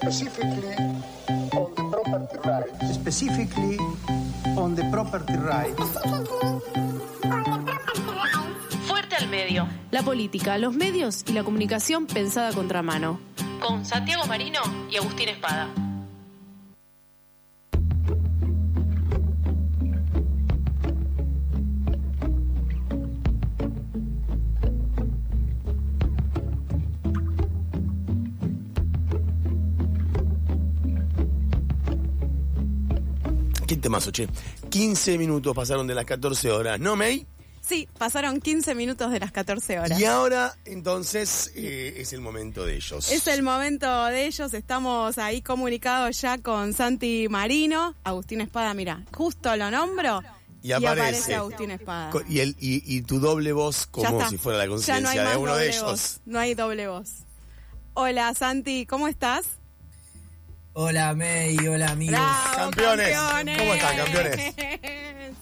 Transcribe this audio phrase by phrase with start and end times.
[0.00, 0.76] specifically
[1.56, 2.94] on the property rights.
[2.94, 3.76] specifically
[4.56, 5.82] on the property rights.
[8.86, 9.68] Fuerte al medio.
[9.90, 13.18] La política, los medios y la comunicación pensada a contramano.
[13.60, 15.68] Con Santiago Marino y Agustín Espada.
[33.80, 34.28] Temazo, che?
[34.70, 37.26] 15 minutos pasaron de las 14 horas, ¿no, May?
[37.60, 40.00] Sí, pasaron 15 minutos de las 14 horas.
[40.00, 43.12] Y ahora, entonces, eh, es el momento de ellos.
[43.12, 49.04] Es el momento de ellos, estamos ahí comunicados ya con Santi Marino, Agustín Espada, mira,
[49.14, 50.22] justo lo nombro
[50.62, 51.34] Y aparece.
[51.34, 52.10] Agustín Espada.
[52.26, 55.38] Y, el, y, y tu doble voz como si fuera la no conciencia más de
[55.38, 55.82] uno de ellos.
[55.82, 57.10] voz, No hay doble voz.
[57.92, 59.57] Hola Santi, ¿cómo estás?
[60.74, 62.12] Hola May, hola amigos.
[62.18, 63.10] Bravo, Campeones.
[63.16, 63.58] campeones.
[63.58, 64.54] ¿Cómo están, campeones?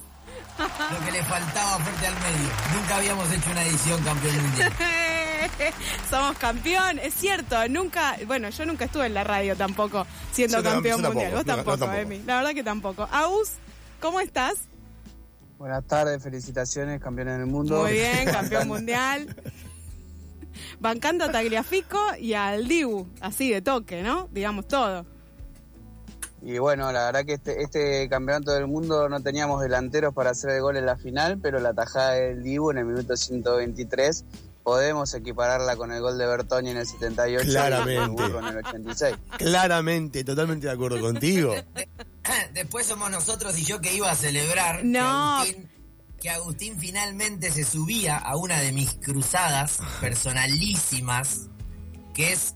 [0.59, 2.49] Lo que le faltaba fuerte al medio.
[2.75, 4.73] Nunca habíamos hecho una edición campeón mundial.
[6.11, 10.65] Somos campeón, es cierto, nunca, bueno, yo nunca estuve en la radio tampoco siendo Yo
[10.65, 11.33] campeón mundial.
[11.33, 11.93] tampoco, Vos no, no tampoco.
[11.93, 12.23] Emi.
[12.25, 13.09] La verdad que tampoco.
[13.13, 13.51] Agus,
[14.01, 14.55] ¿cómo estás?
[15.59, 17.83] Buenas tardes, felicitaciones, campeones del mundo.
[17.83, 19.37] Muy bien, campeón mundial.
[20.81, 24.29] Bancando a Tagliafico y al Dibu, así de toque, ¿no?
[24.33, 25.05] Digamos todo.
[26.47, 30.51] Y bueno, la verdad que este, este campeonato del mundo no teníamos delanteros para hacer
[30.51, 34.25] el gol en la final, pero la tajada del Dibu en el minuto 123
[34.63, 38.23] podemos equipararla con el gol de Bertoni en el 78 Claramente.
[38.29, 39.17] y con el 86.
[39.39, 41.53] Claramente, totalmente de acuerdo contigo.
[42.55, 45.43] Después somos nosotros y yo que iba a celebrar No.
[45.43, 45.69] que, Agustín,
[46.21, 51.49] que Agustín finalmente se subía a una de mis cruzadas personalísimas,
[52.15, 52.55] que es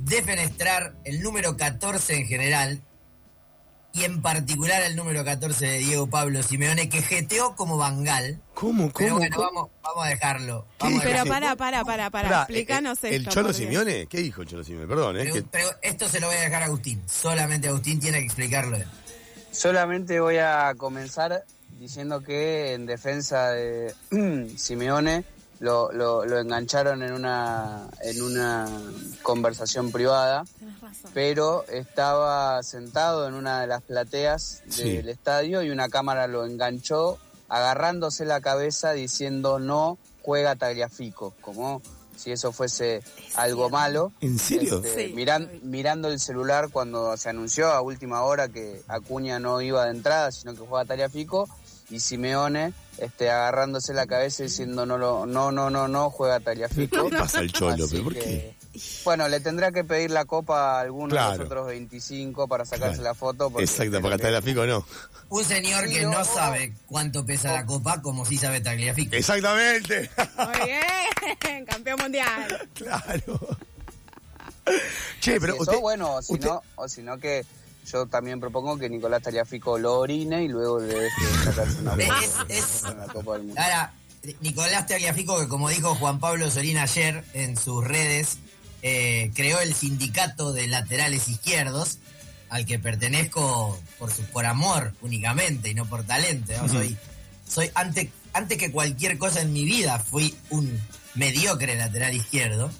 [0.00, 2.82] defenestrar el número 14 en general
[3.92, 8.40] y en particular el número 14 de Diego Pablo Simeone, que jeteó como Bangal.
[8.54, 9.48] ¿Cómo, Pero cómo, bueno, cómo?
[9.52, 10.66] vamos, vamos a dejarlo.
[10.78, 11.32] ¿Qué Vamos a Pero dejarlo.
[11.34, 13.30] para, para, para, para, Pará, explícanos eh, ¿El esto.
[13.34, 14.06] Cholo Simeone?
[14.06, 14.86] ¿Qué dijo el Cholo Simeone?
[14.86, 15.22] Perdón, ¿eh?
[15.24, 17.02] Pero- que- pero esto se lo voy a dejar a Agustín.
[17.08, 18.76] Solamente Agustín tiene que explicarlo.
[18.76, 18.86] él.
[19.50, 21.44] Solamente voy a comenzar
[21.78, 23.94] diciendo que en defensa de
[24.56, 25.24] Simeone
[25.60, 28.68] lo, lo- lo engancharon en una, en una
[29.22, 30.44] conversación privada.
[30.80, 31.10] Razón.
[31.14, 34.96] pero estaba sentado en una de las plateas Sí.
[34.96, 41.82] del estadio y una cámara lo enganchó agarrándose la cabeza diciendo no juega Tagliafico, como
[42.16, 43.02] si eso fuese
[43.34, 44.12] algo malo.
[44.20, 44.82] ¿En serio?
[44.84, 49.60] Este, Sí, miran- mirando el celular cuando se anunció a última hora que Acuña no
[49.60, 51.48] iba de entrada, sino que jugaba Tagliafico
[51.88, 57.08] y Simeone este, agarrándose la cabeza diciendo no, lo, no, no, no, no juega Tagliafico.
[57.10, 57.84] ¿Qué pasa al Cholo?
[57.84, 58.54] Así ¿Pero por que, qué?
[59.04, 62.96] Bueno, le tendrá que pedir la copa a alguno de los otros 25 para sacarse
[62.98, 63.02] Claro.
[63.10, 63.50] la foto.
[63.50, 64.86] porque Exacto, creo porque que- hasta la fico no.
[65.30, 69.14] Un señor que no, sabe cuánto pesa la copa, como sí sabe Tagliafico.
[69.16, 70.10] Exactamente.
[70.36, 72.68] Muy bien, campeón mundial.
[72.74, 73.40] claro.
[75.20, 77.44] Che, pero Si usted, eso, bueno, o si, usted- no, o si no que
[77.86, 81.92] yo también propongo que Nicolás Taliafico lo orine y luego le deje sacarse una
[83.12, 83.60] Copa del Mundo.
[83.60, 83.92] Ahora,
[84.40, 88.38] Nicolás Tagliafico, que como dijo Juan Pablo Solín ayer en sus redes,
[88.82, 91.98] eh, creó el sindicato de laterales izquierdos,
[92.50, 96.52] al que pertenezco por, su, por amor únicamente y no por talento.
[96.60, 96.68] ¿no?
[96.68, 96.96] Soy,
[97.46, 100.80] soy antes, antes que cualquier cosa en mi vida, fui un
[101.14, 102.70] mediocre lateral izquierdo.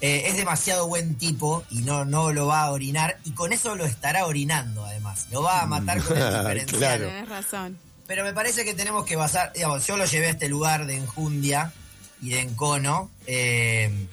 [0.00, 3.74] Eh, es demasiado buen tipo y no, no lo va a orinar y con eso
[3.74, 5.26] lo estará orinando además.
[5.30, 6.98] Lo va a matar con el diferencial.
[7.00, 7.26] Claro.
[7.26, 7.78] Razón.
[8.06, 10.96] Pero me parece que tenemos que basar, digamos, yo lo llevé a este lugar de
[10.96, 11.72] enjundia
[12.22, 14.08] y de encono, eh,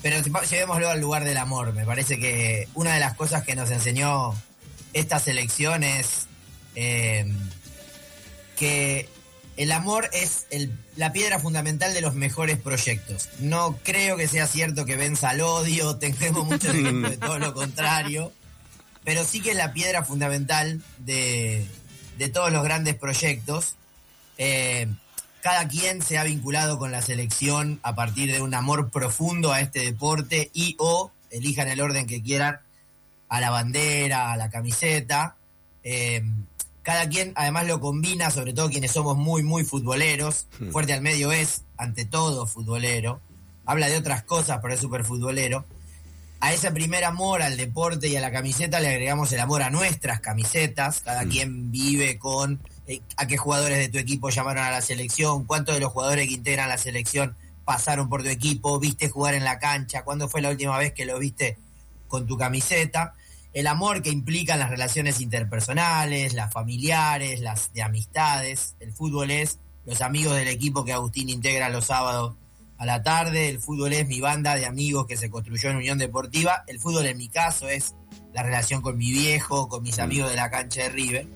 [0.00, 1.72] pero llevémoslo al lugar del amor.
[1.74, 4.34] Me parece que una de las cosas que nos enseñó
[4.92, 6.28] esta selección es
[6.74, 7.30] eh,
[8.56, 9.08] que
[9.56, 10.46] el amor es
[10.96, 13.28] la piedra fundamental de los mejores proyectos.
[13.40, 17.54] No creo que sea cierto que venza al odio, tengamos muchos ejemplos de todo lo
[17.54, 18.32] contrario,
[19.04, 21.66] pero sí que es la piedra fundamental de,
[22.18, 23.74] de todos los grandes proyectos.
[24.38, 24.88] Eh,
[25.42, 29.60] cada quien se ha vinculado con la selección a partir de un amor profundo a
[29.60, 32.60] este deporte y o elijan el orden que quieran
[33.28, 35.36] a la bandera, a la camiseta.
[35.82, 36.22] Eh,
[36.82, 40.46] cada quien además lo combina, sobre todo quienes somos muy, muy futboleros.
[40.58, 40.70] Hmm.
[40.70, 43.20] Fuerte al medio es, ante todo, futbolero.
[43.66, 45.64] Habla de otras cosas, pero es súper futbolero.
[46.40, 49.70] A ese primer amor al deporte y a la camiseta le agregamos el amor a
[49.70, 51.00] nuestras camisetas.
[51.00, 55.44] Cada quien vive con eh, a qué jugadores de tu equipo llamaron a la selección,
[55.44, 59.44] cuántos de los jugadores que integran la selección pasaron por tu equipo, viste jugar en
[59.44, 61.56] la cancha, cuándo fue la última vez que lo viste
[62.08, 63.14] con tu camiseta,
[63.52, 68.76] el amor que implican las relaciones interpersonales, las familiares, las de amistades.
[68.80, 72.36] El fútbol es los amigos del equipo que Agustín integra los sábados
[72.78, 73.48] a la tarde.
[73.48, 76.64] El fútbol es mi banda de amigos que se construyó en Unión Deportiva.
[76.66, 77.94] El fútbol en mi caso es
[78.32, 81.26] la relación con mi viejo, con mis amigos de la cancha de River.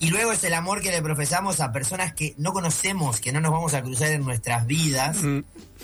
[0.00, 3.40] Y luego es el amor que le profesamos a personas que no conocemos, que no
[3.40, 5.18] nos vamos a cruzar en nuestras vidas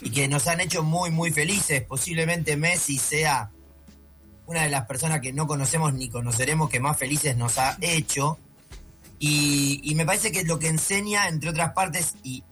[0.03, 1.83] y que nos han hecho muy, muy felices.
[1.83, 3.53] Posiblemente Messi sea
[4.49, 8.39] una de las personas que no conocemos ni conoceremos que más felices nos ha hecho.
[9.19, 12.45] Y, me parece que lo que enseña, entre otras partes, y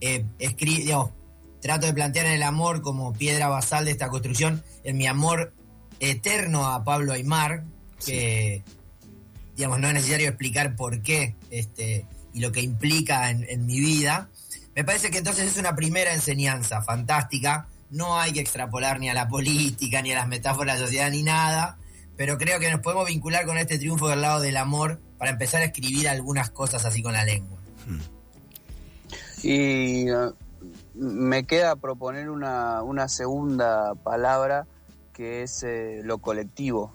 [0.00, 0.24] eh,
[0.58, 1.10] digamos,
[1.60, 5.52] trato de plantear el amor como piedra basal de esta construcción, en mi amor
[6.00, 7.64] eterno a Pablo Aymar,
[8.04, 8.64] que
[9.56, 13.78] digamos, no es necesario explicar por qué este, y lo que implica en, en mi
[13.78, 14.30] vida.
[14.74, 17.68] Me parece que entonces es una primera enseñanza fantástica.
[17.96, 21.10] No hay que extrapolar ni a la política, ni a las metáforas de la sociedad,
[21.10, 21.78] ni nada.
[22.16, 25.62] Pero creo que nos podemos vincular con este triunfo del lado del amor para empezar
[25.62, 27.58] a escribir algunas cosas así con la lengua.
[29.42, 30.34] Y uh,
[30.94, 34.66] me queda proponer una, una segunda palabra
[35.16, 36.92] que es eh, lo colectivo,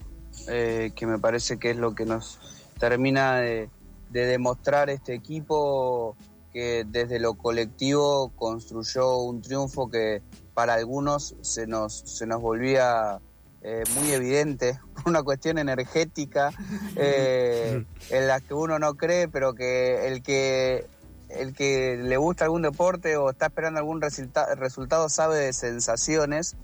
[0.48, 2.40] eh, que me parece que es lo que nos
[2.80, 3.70] termina de,
[4.12, 6.16] demostrar este equipo
[6.52, 10.22] que desde lo colectivo construyó un triunfo que
[10.62, 13.20] para algunos se nos, se nos volvía
[13.64, 16.52] eh, muy evidente, una cuestión energética
[16.96, 17.88] en
[18.28, 20.86] la que uno no cree, pero que el que
[21.30, 26.56] el que le gusta algún deporte o está esperando algún resultado sabe de sensaciones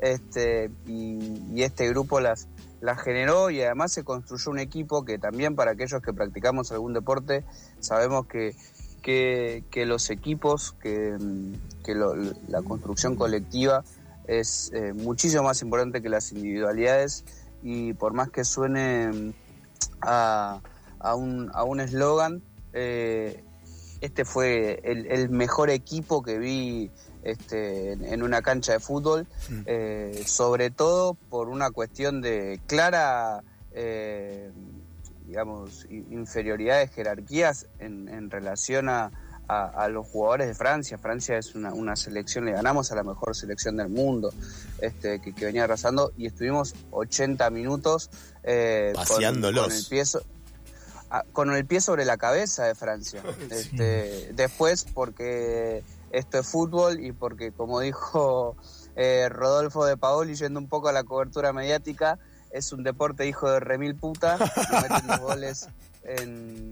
[0.00, 2.48] este, y, este grupo las,
[2.80, 6.92] las generó y además se construyó un equipo que también para aquellos que practicamos algún
[6.92, 7.44] deporte
[7.78, 8.56] sabemos que,
[9.04, 11.16] que, los equipos, que,
[12.48, 13.84] la construcción colectiva
[14.26, 17.24] es eh, muchísimo más importante que las individualidades
[17.62, 19.34] y por más que suene
[20.00, 20.60] a,
[21.00, 22.42] a un eslogan,
[22.72, 23.44] eh,
[24.00, 26.90] este fue el, el, mejor equipo que vi
[27.22, 29.60] este, en, una cancha de fútbol, mm.
[29.66, 33.42] eh, sobre todo por una cuestión de clara,
[33.72, 34.50] eh,
[35.24, 39.10] digamos, inferioridad de jerarquías en, relación a,
[39.90, 40.98] los jugadores de Francia.
[40.98, 44.32] Francia es una, selección, le ganamos a la mejor selección del mundo
[44.80, 48.10] este, que, venía arrasando y estuvimos 80 minutos
[48.42, 49.64] eh, Paseándolos.
[49.64, 50.04] Con, el pie
[51.32, 53.22] con el pie sobre la cabeza de Francia.
[53.50, 58.56] Este, después, porque esto es fútbol y porque, como dijo
[58.96, 62.18] eh, Rodolfo de Paoli, yendo un poco a la cobertura mediática,
[62.54, 65.68] es un deporte hijo de remil puta, y meten los goles
[66.04, 66.70] en,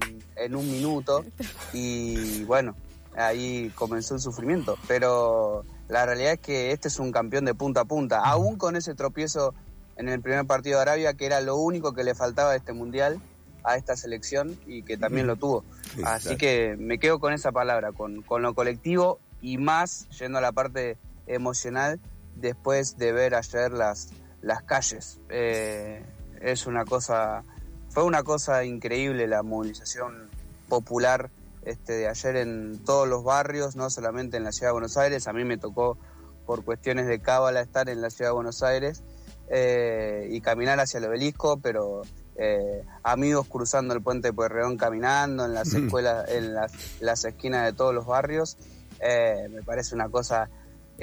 [0.55, 1.25] un minuto
[1.73, 2.75] y bueno,
[3.17, 4.77] ahí comenzó el sufrimiento.
[4.87, 8.77] Pero la realidad es que este es un campeón de punta a punta, aún con
[8.77, 9.53] ese tropiezo
[9.97, 12.73] en el primer partido de Arabia, que era lo único que le faltaba a este
[12.73, 13.19] mundial
[13.65, 15.63] a esta selección y que también lo tuvo.
[16.05, 20.41] Así que me quedo con esa palabra, con, con lo colectivo y más yendo a
[20.41, 20.97] la parte
[21.27, 21.99] emocional
[22.35, 24.09] después de ver ayer las,
[24.43, 25.19] las calles.
[25.29, 26.05] Eh,
[26.41, 27.43] es una cosa,
[27.89, 30.29] fue una cosa increíble la movilización
[30.69, 31.31] popular
[31.63, 35.27] este, de ayer en todos los barrios, no solamente en la ciudad de Buenos Aires,
[35.27, 35.97] a mí me tocó
[36.45, 39.01] por cuestiones de cábala estar en la ciudad de Buenos Aires
[39.49, 42.01] eh, y caminar hacia el obelisco, pero
[42.35, 47.65] eh, amigos cruzando el puente de Pueyrredón caminando, en las escuelas, en las, las esquinas
[47.65, 48.57] de todos los barrios.
[48.99, 50.49] Eh, me parece una cosa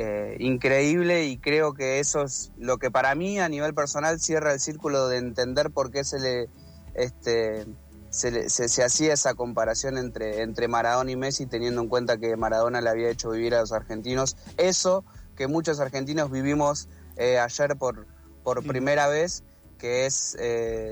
[0.02, 4.54] eh, increíble y creo que eso es lo que para mí a nivel personal cierra
[4.54, 6.48] el círculo de entender por qué se le
[6.94, 7.66] este
[8.08, 12.80] se, se, hacía esa comparación entre, entre Maradona y Messi teniendo en cuenta que Maradona
[12.80, 14.38] le había hecho vivir a los argentinos.
[14.56, 15.04] Eso
[15.36, 18.06] que muchos argentinos vivimos eh, ayer por,
[18.42, 19.44] por primera vez
[19.76, 20.34] que es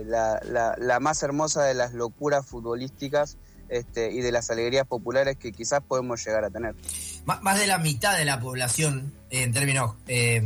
[0.05, 5.37] la, la, la, más hermosa de las locuras futbolísticas este, y de las alegrías populares
[5.37, 6.75] que quizás podemos llegar a tener.
[7.25, 10.43] Más de la mitad de la población, en términos eh,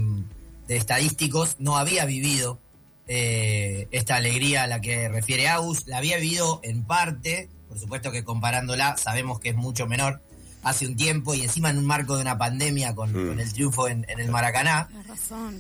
[0.67, 2.59] de estadísticos, no había vivido
[3.07, 8.11] eh, esta alegría a la que refiere Agus, la había vivido en parte, por supuesto
[8.13, 10.21] que comparándola sabemos que es mucho menor,
[10.63, 13.39] hace un tiempo y encima en un marco de una pandemia con, mm.
[13.39, 14.89] el triunfo en, el Maracaná.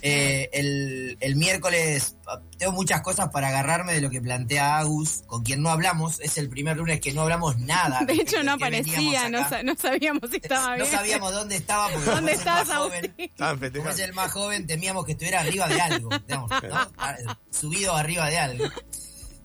[0.01, 2.17] Eh, el, miércoles
[2.59, 6.21] tengo muchas cosas para agarrarme de lo que plantea Agus, con quien no hablamos.
[6.21, 8.05] Es el primer lunes que no hablamos nada.
[8.07, 9.45] De hecho, no aparecía, no,
[9.77, 10.87] sabíamos si estaba bien.
[10.87, 11.89] No sabíamos dónde estaba.
[11.89, 13.15] Porque ¿Dónde estás, joven,
[13.75, 16.11] Como es el más joven, temíamos que estuviera arriba de algo.
[17.51, 18.65] Subido arriba de algo.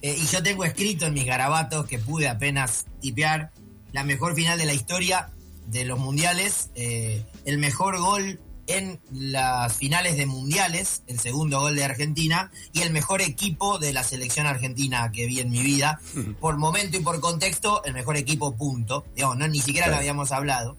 [0.02, 3.52] Eh, y yo tengo escrito en mis garabatos que pude apenas tipear
[3.92, 5.32] la mejor final de la historia
[5.67, 11.75] de los mundiales, eh, el mejor gol en las finales de mundiales, el segundo gol
[11.75, 16.01] de Argentina, y el mejor equipo de la selección argentina que vi en mi vida.
[16.39, 19.05] Por momento y por contexto, el mejor equipo, punto.
[19.15, 20.75] Digamos, no, ni siquiera lo habíamos hablado.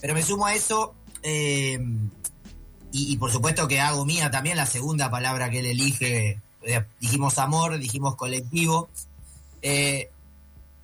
[0.00, 1.78] Pero me sumo a eso, eh,
[2.92, 6.40] y, y por supuesto que hago mía también la segunda palabra que él elige.
[6.62, 8.88] Eh, dijimos amor, dijimos colectivo.
[9.62, 10.10] Eh,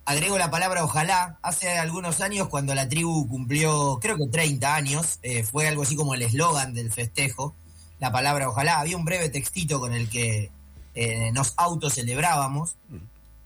[0.05, 1.37] agrego la palabra ojalá.
[1.41, 5.95] Hace algunos años, cuando la tribu cumplió, creo que 30 años, eh, fue algo así
[5.95, 7.55] como el eslogan del festejo,
[7.99, 8.79] la palabra ojalá.
[8.79, 10.51] Había un breve textito con el que
[10.95, 12.75] eh, nos autocelebrábamos.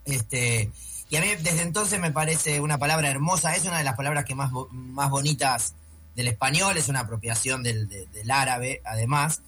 [0.05, 0.71] Este,
[1.09, 4.25] y a mí desde entonces me parece una palabra hermosa, es una de las palabras
[4.25, 5.73] que más, más bonitas
[6.15, 9.41] del español, es una apropiación del, de- del árabe, además.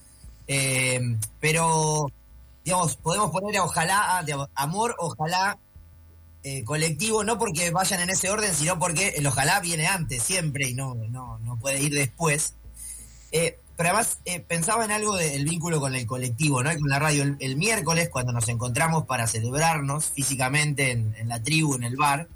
[0.48, 1.00] Eh,
[1.40, 2.08] pero,
[2.66, 5.58] digamos, podemos poner ojalá, ah, digamos, amor, ojalá,
[6.50, 10.70] eh, colectivo, no porque vayan en ese orden, sino porque el ojalá viene antes, siempre,
[10.70, 12.54] y no, no, no puede ir después.
[13.34, 16.72] Eh, pero además eh, pensaba en algo del vínculo con el colectivo, ¿no?
[16.72, 17.24] Y Con la radio.
[17.24, 21.98] El, el miércoles, cuando nos encontramos para celebrarnos físicamente en, en la tribu, en el
[21.98, 22.30] bar,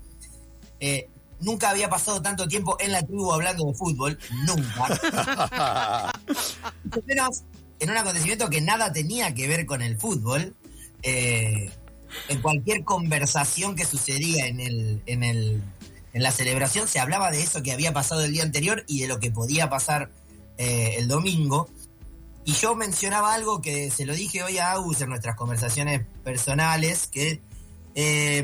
[0.81, 1.07] eh,
[1.39, 6.11] nunca había pasado tanto tiempo en la tribu hablando de fútbol, nunca.
[7.07, 7.43] Menos
[7.79, 10.53] en un acontecimiento que nada tenía que ver con el fútbol.
[11.01, 11.71] eh,
[12.27, 15.61] en cualquier conversación que sucedía en el, en el
[16.13, 19.07] en la celebración se hablaba de eso que había pasado el día anterior y de
[19.07, 20.11] lo que podía pasar
[20.57, 21.69] eh, el domingo.
[22.43, 27.07] Y yo mencionaba algo que se lo dije hoy a Agus en nuestras conversaciones personales,
[27.07, 27.39] que
[27.95, 28.43] eh,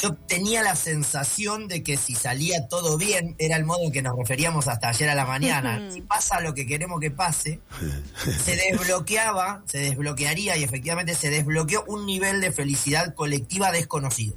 [0.00, 4.02] yo tenía la sensación de que si salía todo bien, era el modo en que
[4.02, 5.90] nos referíamos hasta ayer a la mañana.
[5.92, 7.60] Si pasa lo que queremos que pase,
[8.44, 14.36] se desbloqueaba, se desbloquearía y efectivamente se desbloqueó un nivel de felicidad colectiva desconocido.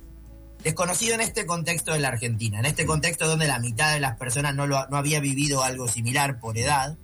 [0.64, 4.18] Desconocido en este contexto de la Argentina, en este contexto donde la mitad de las
[4.18, 6.98] personas no, lo, no había vivido algo similar por edad,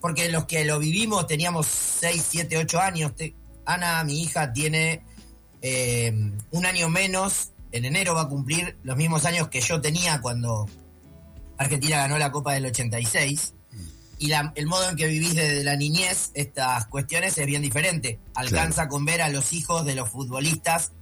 [0.00, 3.14] porque los que lo vivimos teníamos 6, 7, 8 años.
[3.14, 3.34] Te-
[3.66, 5.02] Ana, mi hija, tiene
[5.60, 6.10] eh,
[6.50, 10.66] un año menos, en enero va a cumplir los mismos años que yo tenía cuando
[11.58, 13.54] Argentina ganó la Copa del 86.
[14.18, 18.18] Y la- el modo en que vivís desde la niñez estas cuestiones es bien diferente.
[18.34, 20.92] Alcanza con ver a los hijos de los futbolistas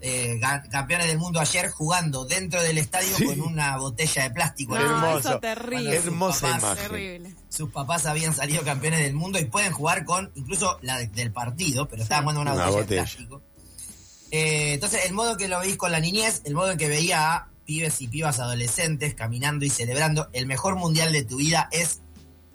[0.00, 0.38] eh,
[0.70, 3.24] campeones del mundo ayer jugando dentro del estadio Sí.
[3.24, 4.76] con una botella de plástico.
[4.78, 5.18] No, Hermoso.
[5.30, 5.96] eso terrible.
[5.96, 6.88] Hermosa papás- imagen.
[6.90, 7.34] Terrible.
[7.48, 11.32] sus papás habían salido campeones del mundo y pueden jugar con incluso la de- del
[11.32, 13.02] partido, pero estaban jugando una, Una botella, botella.
[13.02, 13.42] de plástico.
[14.30, 17.34] Eh, entonces, el modo que lo veis con la niñez, el modo en que veía
[17.34, 22.00] a pibes y pibas adolescentes caminando y celebrando, el mejor mundial de tu vida es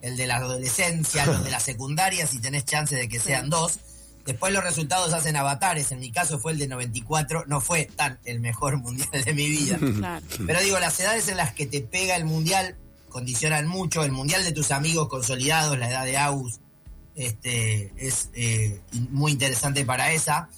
[0.02, 3.80] el de la adolescencia, los de la secundaria, si tenés chance de que sean dos.
[4.26, 8.20] Después los resultados hacen avatares, en mi caso fue el de 94, no fue tan
[8.24, 9.78] el mejor mundial de mi vida.
[9.98, 10.26] Claro.
[10.46, 12.78] Pero digo, las edades en las que te pega el mundial
[13.10, 14.04] condicionan mucho.
[14.04, 16.60] El mundial de tus amigos consolidados, la edad de Agus,
[17.16, 20.50] este, es eh, muy interesante para esa,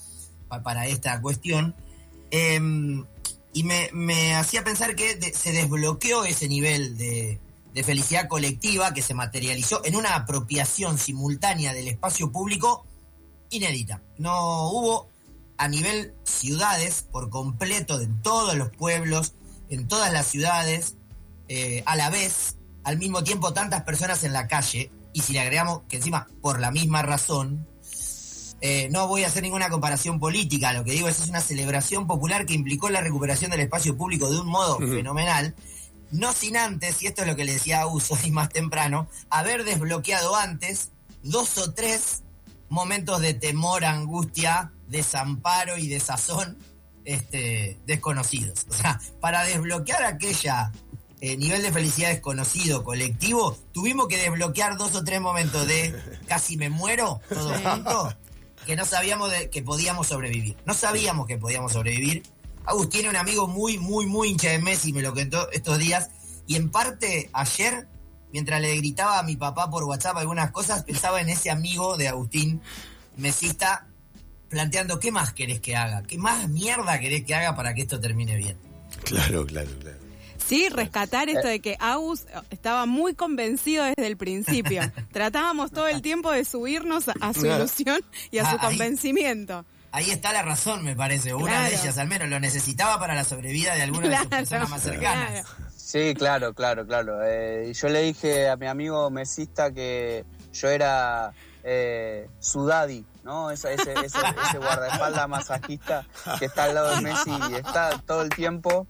[0.47, 1.75] para esta cuestión.
[2.31, 3.05] Em,
[3.53, 7.39] y me, me hacía pensar que se desbloqueó ese nivel de,
[7.73, 12.85] de felicidad colectiva que se materializó en una apropiación simultánea del espacio público
[13.49, 14.01] inédita.
[14.17, 15.09] No hubo
[15.57, 19.33] a nivel ciudades por completo, en todos los pueblos,
[19.69, 20.95] en todas las ciudades,
[21.47, 25.39] eh, a la vez, al mismo tiempo, tantas personas en la calle, y si le
[25.39, 27.67] agregamos que encima, por la misma razón,
[28.61, 32.07] eh, no voy a hacer ninguna comparación política, lo que digo es, es una celebración
[32.07, 35.55] popular que implicó la recuperación del espacio público de un modo fenomenal,
[36.11, 39.07] no sin antes, y esto es lo que le decía a Uso y más temprano,
[39.29, 40.89] haber desbloqueado antes
[41.23, 42.23] dos o tres
[42.69, 46.57] momentos de temor, angustia, desamparo y desazón
[47.03, 48.65] este, desconocidos.
[48.69, 50.71] O sea, para desbloquear aquella
[51.21, 55.95] eh, nivel de felicidad desconocido colectivo, tuvimos que desbloquear dos o tres momentos de
[56.27, 58.15] casi me muero, todos juntos,
[58.65, 60.57] que no sabíamos que podíamos sobrevivir.
[60.65, 62.23] No sabíamos que podíamos sobrevivir.
[62.65, 66.09] Agus tiene un amigo muy, muy, muy hincha de Messi, me lo contó estos días,
[66.47, 67.87] y en parte ayer,
[68.33, 72.07] mientras le gritaba a mi papá por WhatsApp algunas cosas, pensaba en ese amigo de
[72.07, 72.61] Agustín
[73.17, 73.87] Mesista
[74.49, 77.99] planteando qué más querés que haga, qué más mierda querés que haga para que esto
[77.99, 78.57] termine bien.
[79.03, 80.04] Claro, claro, claro.
[80.47, 84.81] Sí, rescatar esto de que Agus estaba muy convencido desde el principio.
[85.11, 89.65] Tratábamos todo el tiempo de subirnos a, su ilusión y a Ah, su convencimiento.
[89.91, 91.33] Ahí está la razón, me parece.
[91.33, 94.69] Una de ellas, al menos, lo necesitaba para la sobrevida de alguna de sus personas
[94.69, 95.29] más cercanas.
[95.31, 95.47] claro.
[95.77, 97.19] Sí, claro, claro, claro.
[97.25, 101.31] Eh, yo le dije a mi amigo mesista que yo era
[101.63, 103.49] eh, su daddy, ¿no?
[103.49, 106.05] Ese, ese, ese guardaespaldas masajista
[106.39, 108.87] que está al lado de Messi y está todo el tiempo.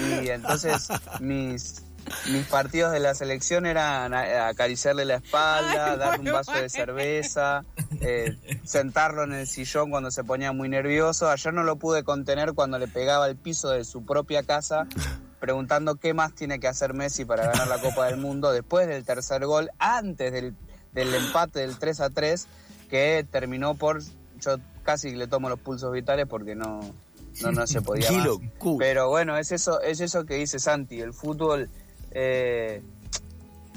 [0.00, 1.82] Y entonces mis,
[2.30, 7.64] mis partidos de la selección eran acariciarle la espalda, Ay, darle un vaso de cerveza,
[8.00, 11.28] eh, sentarlo en el sillón cuando se ponía muy nervioso.
[11.28, 14.86] Ayer no lo pude contener cuando le pegaba al piso de su propia casa,
[15.40, 19.04] preguntando qué más tiene que hacer Messi para ganar la Copa del Mundo después del
[19.04, 20.54] tercer gol, antes del,
[20.92, 22.46] del empate del 3 a 3,
[22.92, 24.02] que terminó por.
[24.38, 26.80] Yo casi le tomo los pulsos vitales porque no,
[27.40, 28.28] no, no se podía más.
[28.78, 31.70] Pero bueno, es eso, es eso que dice Santi, el fútbol,
[32.10, 32.82] eh,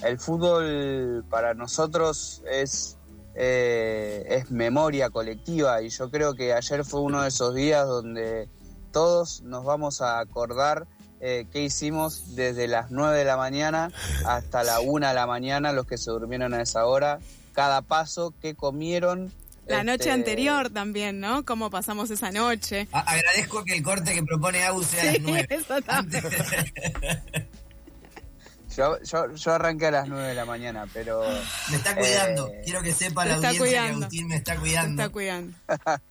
[0.04, 2.98] el fútbol para nosotros es,
[3.36, 8.50] eh, es memoria colectiva y yo creo que ayer fue uno de esos días donde
[8.92, 10.88] todos nos vamos a acordar
[11.22, 13.94] eh, qué hicimos desde las 9 de la mañana
[14.26, 17.20] hasta la 1 de la mañana, los que se durmieron a esa hora,
[17.56, 19.32] cada paso, qué comieron.
[19.66, 21.44] La noche este, anterior también, ¿no?
[21.44, 22.88] Cómo pasamos esa noche.
[22.92, 25.48] A- agradezco que el corte que propone Agus sea a las nueve.
[25.50, 26.24] eso también.
[28.76, 31.22] Yo, yo, yo arranqué a las 9 de la mañana, pero...
[31.70, 32.50] Me está cuidando.
[32.50, 33.78] Eh, Quiero que sepa la audiencia que.
[33.78, 35.02] Agustín me está cuidando.
[35.02, 35.58] está cuidando.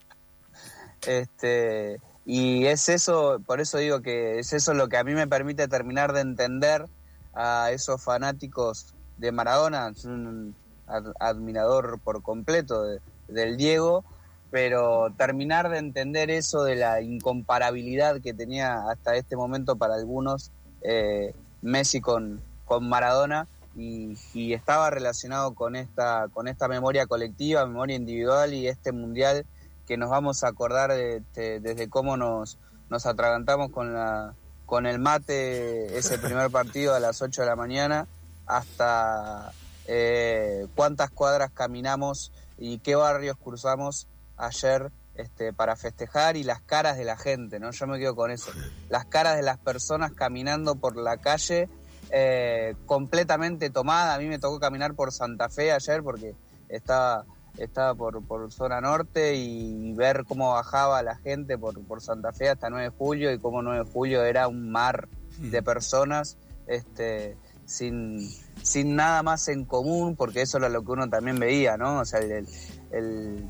[1.07, 5.27] Este, y es eso, por eso digo que es eso lo que a mí me
[5.27, 6.87] permite terminar de entender
[7.35, 14.05] a esos fanáticos de Maradona, un ad- admirador por completo de- del Diego,
[14.50, 20.50] pero terminar de entender eso de la incomparabilidad que tenía hasta este momento para algunos
[20.83, 24.17] eh, Messi con, con Maradona y,
[24.53, 29.45] estaba relacionado con esta, con esta memoria colectiva, memoria individual y este mundial
[29.88, 31.23] que nos vamos a acordar de-
[31.61, 32.59] desde cómo nos,
[32.91, 34.35] nos atragantamos con, la,
[34.67, 38.07] con el mate ese primer partido a las 8 de la mañana
[38.47, 39.53] hasta
[39.87, 46.97] eh, cuántas cuadras caminamos y qué barrios cruzamos ayer este, para festejar y las caras
[46.97, 47.71] de la gente, ¿no?
[47.71, 48.50] Yo me quedo con eso.
[48.88, 51.69] Las caras de las personas caminando por la calle
[52.11, 54.14] eh, completamente tomada.
[54.14, 56.35] A mí me tocó caminar por Santa Fe ayer porque
[56.69, 57.25] estaba,
[57.59, 62.49] estaba por, por zona norte y ver cómo bajaba la gente por, por Santa Fe
[62.49, 65.08] hasta 9 de julio y cómo 9 de julio era un mar
[65.39, 68.29] de personas este, sin,
[68.63, 72.00] sin nada más en común, porque eso era lo que uno también veía, ¿no?
[72.00, 72.49] O sea, el, el-
[72.93, 73.49] el-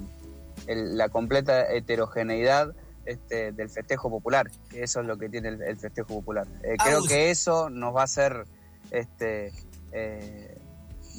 [0.67, 2.73] el- la completa heterogeneidad
[3.05, 6.47] este, del festejo popular, que eso es lo que tiene el, festejo popular.
[6.63, 7.09] Eh, creo Agus.
[7.09, 8.47] que eso nos va a hacer,
[8.91, 9.53] este,
[9.93, 10.57] eh,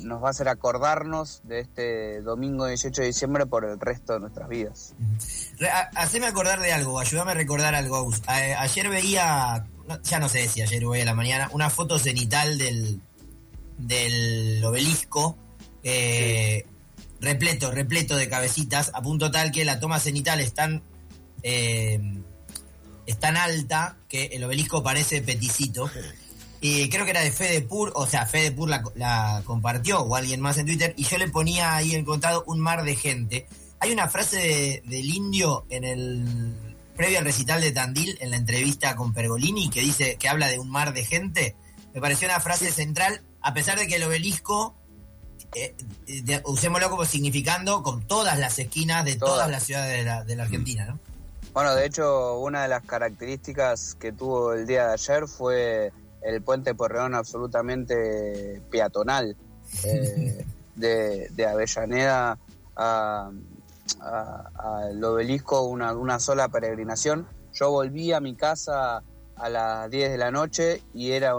[0.04, 4.20] nos va a hacer acordarnos de este domingo 18 de diciembre por el resto de
[4.20, 4.94] nuestras vidas.
[5.96, 8.10] Haceme acordar de algo, ayúdame a recordar algo.
[8.28, 11.70] A- ayer veía, no- ya no sé si ayer o hoy a la mañana, una
[11.70, 13.02] foto cenital del,
[13.78, 15.38] del obelisco,
[15.84, 16.66] eh,
[17.22, 20.84] repleto, repleto de cabecitas, a punto tal que la toma cenital es tan,
[21.44, 22.00] eh,
[23.06, 25.90] es tan alta que el obelisco parece peticito.
[26.62, 30.16] Y creo que era de Fede Pur, o sea, Fede Pur la, la compartió o
[30.16, 33.48] alguien más en Twitter, y yo le ponía ahí encontrado un mar de gente.
[33.80, 36.56] Hay una frase de- del indio en el
[36.96, 40.60] previo al recital de Tandil, en la entrevista con Pergolini, que dice que habla de
[40.60, 41.56] un mar de gente.
[41.94, 44.76] Me pareció una frase central, a pesar de que el obelisco,
[45.56, 45.76] eh,
[46.24, 49.52] de- usémoslo como significando con todas las esquinas de todas, Todas.
[49.52, 51.00] las ciudades de la, de la Argentina, ¿no?
[51.54, 56.42] Bueno, de hecho, una de las características que tuvo el día de ayer fue el
[56.42, 59.38] puente Porreón absolutamente peatonal,
[59.86, 62.38] eh, de, de Avellaneda a-
[62.76, 63.32] a-
[64.00, 67.28] al obelisco, una, una sola peregrinación.
[67.54, 69.02] Yo volví a mi casa
[69.38, 71.34] a las 10 de la noche y era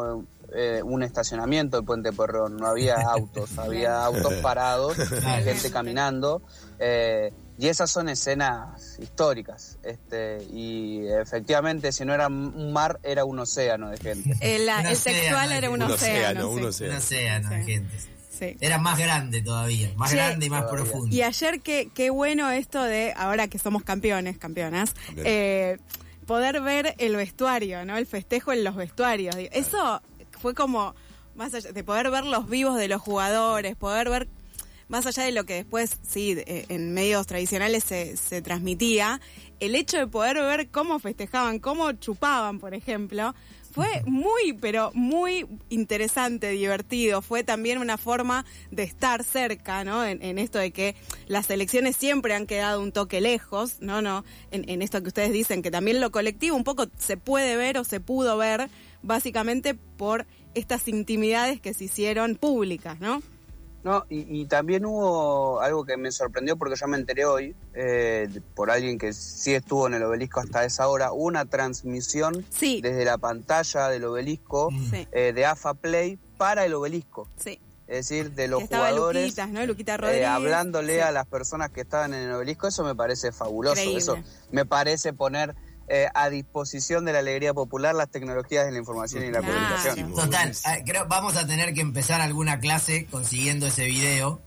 [0.54, 4.94] eh, un estacionamiento el puente Porreón, no había autos, había autos parados,
[5.44, 6.42] gente caminando.
[6.78, 9.78] eh, y esas son escenas históricas.
[9.82, 14.36] Este, y efectivamente, si no era un mar, era un océano de gente.
[14.42, 16.40] El, Un el océano, textual era un un océano.
[16.46, 16.64] océano, un sí.
[16.66, 16.92] océano.
[16.92, 17.96] Un océano de gente.
[18.38, 18.56] Sí.
[18.60, 20.84] Era más grande todavía, más grande y más Todavía.
[20.84, 21.14] profundo.
[21.16, 25.78] Y ayer qué, qué bueno esto de, ahora que somos campeones, campeonas, eh,
[26.26, 27.96] poder ver el vestuario, ¿no?
[27.96, 29.34] El festejo en los vestuarios.
[29.52, 30.02] Eso
[30.40, 30.94] fue como,
[31.34, 34.28] más allá de poder ver los vivos de los jugadores, poder ver,
[34.88, 39.20] más allá de lo que después, sí, de- en medios tradicionales se, se transmitía,
[39.60, 43.34] el hecho de poder ver cómo festejaban, cómo chupaban, por ejemplo,
[43.76, 47.20] fue muy, pero muy interesante, divertido.
[47.20, 50.02] Fue también una forma de estar cerca, ¿no?
[50.02, 54.00] En, en esto de que las elecciones siempre han quedado un toque lejos, ¿no?
[54.00, 57.54] no en, en esto que ustedes dicen, que también lo colectivo un poco se puede
[57.56, 58.70] ver o se pudo ver,
[59.02, 63.20] básicamente por estas intimidades que se hicieron públicas, ¿no?
[63.86, 68.28] No, y, y también hubo algo que me sorprendió porque yo me enteré hoy, eh,
[68.56, 72.80] por alguien que sí estuvo en el obelisco hasta esa hora, hubo una transmisión Sí.
[72.82, 75.06] desde la pantalla del obelisco Sí.
[75.12, 77.28] eh, de AFA Play para el obelisco.
[77.36, 77.60] Sí.
[77.86, 79.64] Es decir, de los estaba jugadores Luquitas, ¿no?
[79.64, 81.00] Luquita eh, hablándole Sí.
[81.02, 83.74] a las personas que estaban en el obelisco, eso me parece fabuloso.
[83.80, 83.98] Increíble.
[83.98, 84.16] Eso
[84.50, 85.54] me parece poner
[85.88, 89.54] eh, a disposición de la alegría popular las tecnologías de la información y la Claro.
[89.54, 90.14] comunicación.
[90.14, 94.40] Total, ah, creo vamos a tener que empezar alguna clase consiguiendo ese video.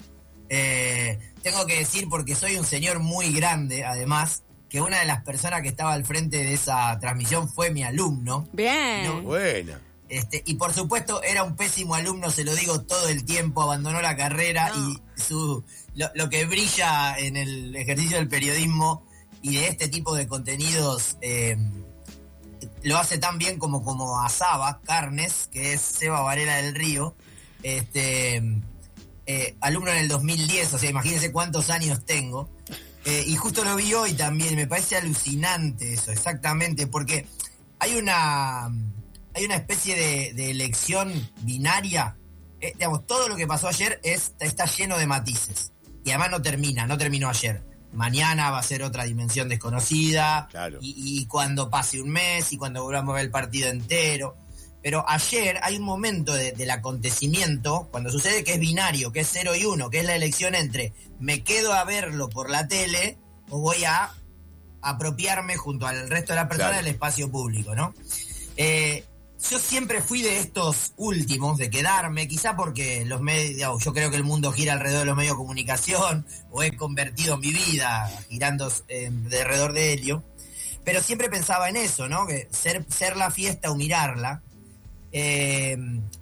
[0.50, 5.24] Eh, tengo que decir, porque soy un señor muy grande, además, que una de las
[5.24, 8.48] personas que estaba al frente de esa transmisión fue mi alumno.
[8.54, 9.24] Bien.
[9.24, 9.80] Buena.
[10.10, 14.02] Este, y por supuesto era un pésimo alumno, se lo digo todo el tiempo, abandonó
[14.02, 14.90] la carrera No.
[14.90, 19.06] y su lo, lo que brilla en el ejercicio del periodismo
[19.42, 21.58] y de este tipo de contenidos eh,
[22.84, 27.16] lo hace tan bien como, como Asaba Carnes, que es Seba Varela del Río,
[27.64, 28.42] este
[29.26, 32.50] eh, alumno en el 2010, o sea, imagínense cuántos años tengo.
[33.06, 37.26] Eh, y justo lo vi hoy también, me parece alucinante eso, exactamente, porque
[37.80, 38.70] hay una
[39.34, 39.96] hay una especie
[40.34, 42.18] de, elección binaria.
[42.60, 45.72] Digamos, todo lo que pasó ayer es, está lleno de matices.
[46.04, 47.64] Y además no termina, no terminó ayer.
[47.94, 50.48] Mañana va a ser otra dimensión desconocida.
[50.52, 50.78] Claro.
[50.82, 54.36] Y, y cuando pase un mes y cuando volvamos a ver el partido entero.
[54.82, 59.30] Pero ayer hay un momento de- del acontecimiento, cuando sucede que es binario, que es
[59.32, 63.18] 0 y 1, que es la elección entre me quedo a verlo por la tele
[63.50, 64.12] o voy a
[64.82, 66.84] apropiarme junto al resto de la persona Claro.
[66.86, 67.94] del espacio público, ¿no?
[68.56, 69.04] Eh,
[69.50, 74.18] yo siempre fui de estos últimos, de quedarme, quizá porque los medios, yo creo que
[74.18, 78.72] el mundo gira alrededor de los medios de comunicación, o he convertido mi vida girando
[78.90, 80.24] eh, de alrededor de ello,
[80.84, 82.28] pero siempre pensaba en eso, ¿no?
[82.28, 84.42] Que ser, ser la fiesta o mirarla.
[85.12, 85.78] Eh,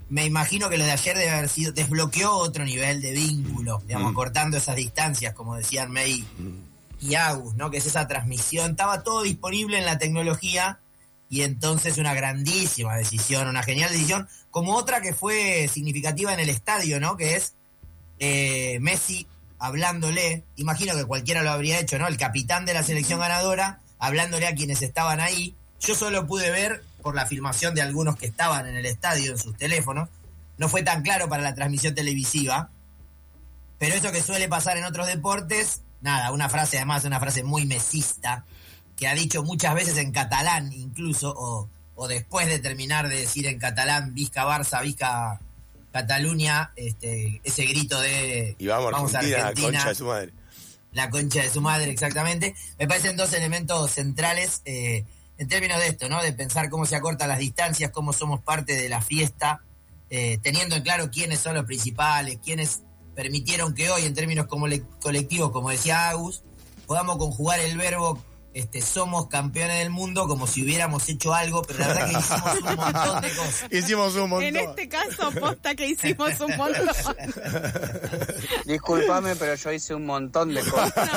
[0.10, 4.12] me imagino que lo de ayer debe haber sido, desbloqueó otro nivel de vínculo, digamos,
[4.12, 4.16] Mm.
[4.16, 6.26] cortando esas distancias, como decían May
[7.00, 7.70] y Agus, ¿no?
[7.70, 8.72] Que es esa transmisión.
[8.72, 10.80] Estaba todo disponible en la tecnología
[11.30, 16.50] y entonces una grandísima decisión, una genial decisión, como otra que fue significativa en el
[16.50, 17.18] estadio, ¿no?
[17.18, 17.56] Que es
[18.20, 19.28] eh, Messi
[19.60, 22.08] hablándole, imagino que cualquiera lo habría hecho, ¿no?
[22.08, 25.56] El capitán de la selección ganadora hablándole a quienes estaban ahí.
[25.80, 29.38] Yo solo pude ver por la filmación de algunos que estaban en el estadio en
[29.38, 30.10] sus teléfonos.
[30.58, 32.70] No fue tan claro para la transmisión televisiva,
[33.80, 37.66] pero eso que suele pasar en otros deportes, nada, una frase además, una frase muy
[37.66, 38.46] mesista,
[38.98, 43.46] que ha dicho muchas veces en catalán incluso, o, o después de terminar de decir
[43.48, 45.40] en catalán, Vizca Barça, Vizca
[45.92, 50.34] Cataluña, este, ese grito de Y vamos, a Argentina, Argentina, concha de su madre.
[50.92, 52.56] la concha de su madre, exactamente.
[52.78, 55.06] Me parecen dos elementos centrales eh,
[55.38, 56.22] en términos de esto, ¿no?
[56.22, 59.62] De pensar cómo se acortan las distancias, cómo somos parte de la fiesta,
[60.10, 62.82] eh, teniendo en claro quiénes son los principales, quiénes
[63.16, 66.44] permitieron que hoy, en términos como le- colectivos, como decía Agus,
[66.86, 68.24] podamos conjugar el verbo
[68.58, 72.56] este, somos campeones del mundo como si hubiéramos hecho algo, pero la verdad que hicimos
[72.58, 73.72] un montón de cosas.
[73.72, 74.44] Hicimos un montón.
[74.44, 76.88] En este caso, posta que hicimos un montón.
[78.66, 81.08] Disculpame, pero yo hice un montón de cosas.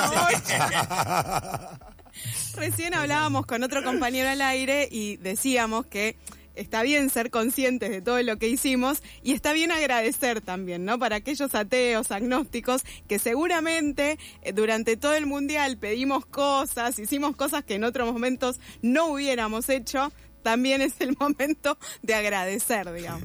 [2.57, 6.17] Recién hablábamos con otro compañero al aire y decíamos que
[6.55, 10.99] está bien ser conscientes de todo lo que hicimos y está bien agradecer también, ¿no?
[10.99, 17.63] Para aquellos ateos, agnósticos, que seguramente eh, durante todo el mundial pedimos cosas, hicimos cosas
[17.63, 20.11] que en otros momentos no hubiéramos hecho,
[20.43, 23.23] también es el momento de agradecer, digamos.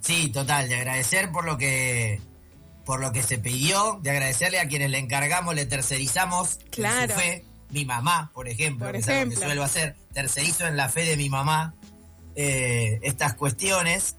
[0.00, 2.20] Sí, total, de agradecer por lo que
[2.84, 7.12] por lo que se pidió, de agradecerle a quienes le encargamos, le tercerizamos en Claro.
[7.14, 9.46] su fe, mi mamá, por ejemplo, Por que es algo que ejemplo.
[9.46, 11.74] suelo hacer, tercerizo en la fe de mi mamá
[12.36, 14.16] eh, estas cuestiones.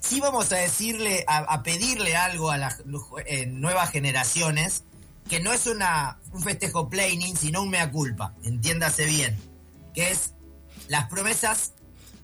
[0.00, 2.82] Sí vamos a decirle, a, a pedirle algo a las
[3.26, 4.84] eh, nuevas generaciones,
[5.28, 9.36] que no es una, un festejo planning, sino un mea culpa, entiéndase bien,
[9.94, 10.32] que es
[10.88, 11.72] las promesas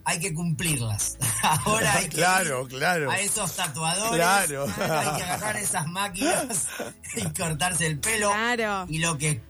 [0.05, 1.17] hay que cumplirlas.
[1.43, 3.11] Ahora hay que Claro, ir claro.
[3.11, 4.15] a esos tatuadores.
[4.17, 4.65] Claro.
[4.67, 6.67] Hay que agarrar esas máquinas
[7.17, 8.31] y cortarse el pelo.
[8.31, 8.87] Claro.
[8.89, 9.41] Y lo que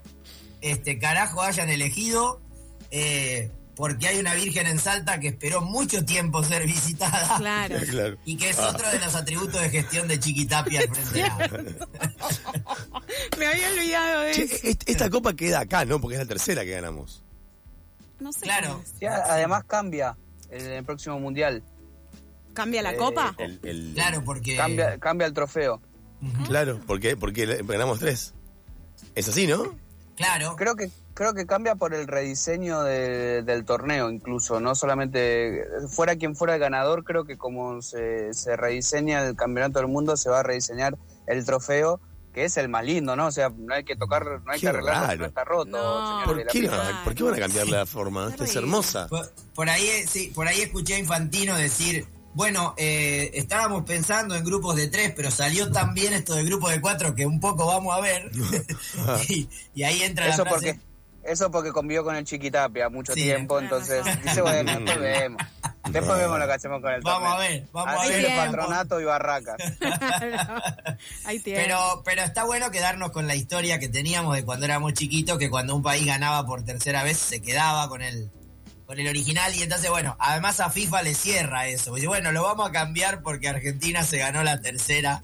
[0.63, 2.41] este carajo hayan elegido,
[2.91, 7.37] eh, porque hay una virgen en Salta que esperó mucho tiempo ser visitada.
[7.39, 7.77] Claro.
[7.91, 8.17] Claro.
[8.25, 11.49] Y que es otro de los atributos de gestión de Chiquitapia al frente de la-
[13.39, 14.67] Me había olvidado de Che, eso.
[14.69, 16.01] est- esta copa queda acá, ¿no?
[16.01, 17.23] Porque es la tercera que ganamos.
[18.21, 18.41] No sé.
[18.41, 18.83] Claro.
[18.99, 20.17] Sí, además cambia
[20.51, 21.63] en el próximo mundial.
[22.55, 23.35] ¿Cambia la Eh, copa?
[23.39, 24.57] El- el- Claro, porque.
[24.57, 25.81] Cambia, cambia el trofeo.
[26.47, 27.17] Claro, ¿por qué?
[27.17, 28.35] Porque le- ganamos tres.
[29.15, 29.75] Es así, ¿no?
[30.17, 30.55] Claro.
[30.57, 36.17] Creo que creo que cambia por el rediseño de- del torneo incluso, no solamente fuera
[36.17, 40.31] quien fuera el ganador, creo que como se, se rediseña el campeonato del mundo, se
[40.31, 40.97] va a rediseñar
[41.27, 42.01] el trofeo,
[42.33, 43.27] que es el más lindo, ¿no?
[43.27, 45.71] O sea, no hay que tocar, no hay Qué que arreglarlo, no está roto.
[45.71, 46.07] No.
[46.07, 47.05] señores ¿Por de la qué, no?
[47.05, 48.29] ¿Por qué van a cambiar la forma?
[48.31, 49.07] Esta es hermosa.
[49.09, 54.45] Por, por ahí, sí, por ahí escuché a Infantino decir, bueno, eh, estábamos pensando en
[54.45, 57.67] grupos de tres, pero salió tan bien esto de grupos de cuatro que un poco
[57.67, 58.31] vamos a ver.
[59.29, 60.75] y, y ahí entra Eso la frase.
[60.75, 60.93] porque
[61.25, 63.23] eso porque convivió con el Chiquitapia mucho Sí.
[63.23, 65.41] tiempo, entonces dice, bueno, después vemos.
[65.91, 68.37] Después vemos lo que hacemos con el Vamos a ver, vamos a Así ver.
[68.37, 69.57] patronato y barracas.
[71.25, 71.63] Ahí tiene.
[71.63, 75.51] Pero, pero está bueno quedarnos con la historia que teníamos de cuando éramos chiquitos, que
[75.51, 78.31] cuando un país ganaba por tercera vez se quedaba con el,
[78.93, 79.55] con el original.
[79.57, 81.95] Y entonces, bueno, además a FIFA le cierra eso.
[81.95, 85.23] Dice, bueno, lo vamos a cambiar porque Argentina se ganó la tercera.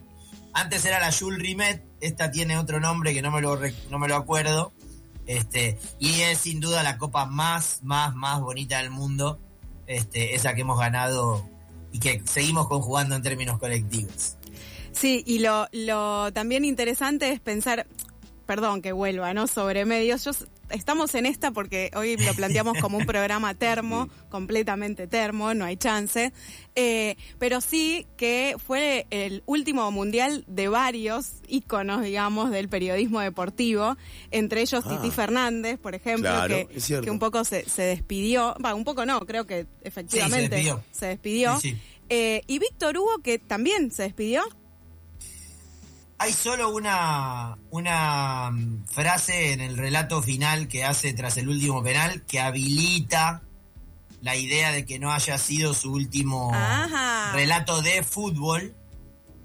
[0.54, 4.08] Antes era la Jules Rimet, esta tiene otro nombre que no me lo, no me
[4.08, 4.72] lo acuerdo.
[5.26, 9.38] Este, y es sin duda la copa más, más, más bonita del mundo.
[9.86, 11.46] Este, esa que hemos ganado
[11.92, 14.36] y que seguimos conjugando en términos colectivos.
[14.92, 17.86] Sí, y lo, lo también interesante es pensar,
[18.46, 19.46] perdón que vuelva, ¿no?
[19.46, 20.26] Sobre medios.
[20.70, 25.76] Estamos en esta porque hoy lo planteamos como un programa termo, completamente termo, no hay
[25.76, 26.32] chance.
[26.74, 33.96] Eh, pero sí que fue el último mundial de varios íconos, digamos, del periodismo deportivo,
[34.30, 34.90] entre ellos Ah.
[34.90, 39.20] Titi Fernández, por ejemplo, Claro, que, un poco se, se despidió, va, un poco no,
[39.20, 40.84] creo que efectivamente despidió.
[40.92, 41.58] se despidió.
[41.60, 41.78] Sí, sí.
[42.10, 44.42] Eh, y Víctor Hugo, que también se despidió.
[46.20, 51.82] Hay solo una, una mm, frase en el relato final que hace tras el último
[51.82, 53.42] penal que habilita
[54.20, 57.32] la idea de que no haya sido su último Ajá.
[57.34, 58.74] relato de fútbol.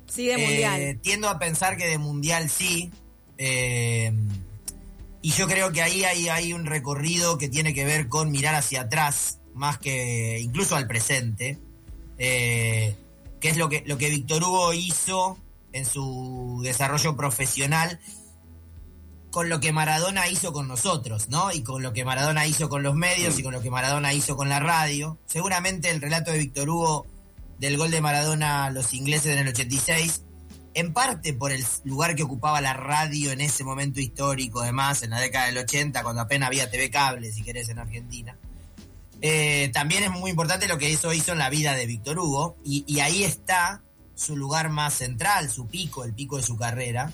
[0.07, 0.99] Sí, de Eh, mundial.
[1.01, 2.91] tiendo a pensar que de mundial sí.
[3.37, 4.11] eh,
[5.21, 8.55] y yo creo que ahí hay, hay un recorrido que tiene que ver con mirar
[8.55, 11.59] hacia atrás, más que incluso al presente.
[12.17, 12.95] eh,
[13.39, 15.37] que es lo que, lo que Víctor Hugo hizo
[15.73, 17.99] en su desarrollo profesional
[19.33, 21.51] con lo que Maradona hizo con nosotros, ¿no?
[21.51, 24.37] Y con lo que Maradona hizo con los medios y con lo que Maradona hizo
[24.37, 25.17] con la radio.
[25.25, 27.07] Seguramente el relato de Víctor Hugo
[27.57, 30.21] del gol de Maradona a los ingleses en el 86,
[30.75, 35.09] en parte por el lugar que ocupaba la radio en ese momento histórico, además, en
[35.09, 38.37] la década del 80, cuando apenas había TV cable, si querés, en Argentina.
[39.21, 42.57] Eh, también es muy importante lo que eso hizo en la vida de Víctor Hugo,
[42.63, 43.81] y, y ahí está
[44.23, 47.11] su lugar más central, su pico, el pico de su carrera,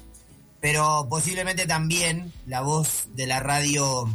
[0.61, 4.07] pero posiblemente también la voz de la radio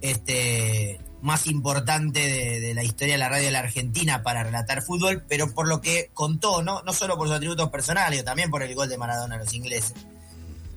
[0.00, 2.20] este, más importante
[2.60, 5.80] de, la historia de la radio de la Argentina para relatar fútbol, pero por lo
[5.80, 9.36] que contó, no, no solo por sus atributos personales, también por el gol de Maradona
[9.36, 9.94] a los ingleses.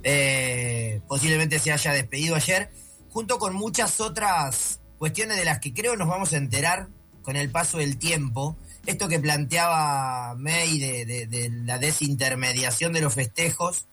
[0.03, 2.71] Eh, posiblemente se haya despedido ayer,
[3.11, 6.87] junto con muchas otras cuestiones de las que creo nos vamos a enterar
[7.21, 8.55] con el paso del tiempo.
[8.89, 13.85] Esto que planteaba May de, de- la desintermediación de los festejos,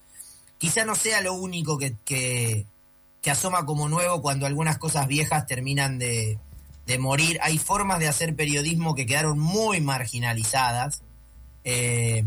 [0.56, 2.64] quizá no sea lo único que, que,
[3.20, 6.38] que asoma como nuevo cuando algunas cosas viejas terminan de,
[6.86, 7.38] de morir.
[7.42, 11.02] Hay formas de hacer periodismo que quedaron muy marginalizadas.
[11.64, 12.24] Eh,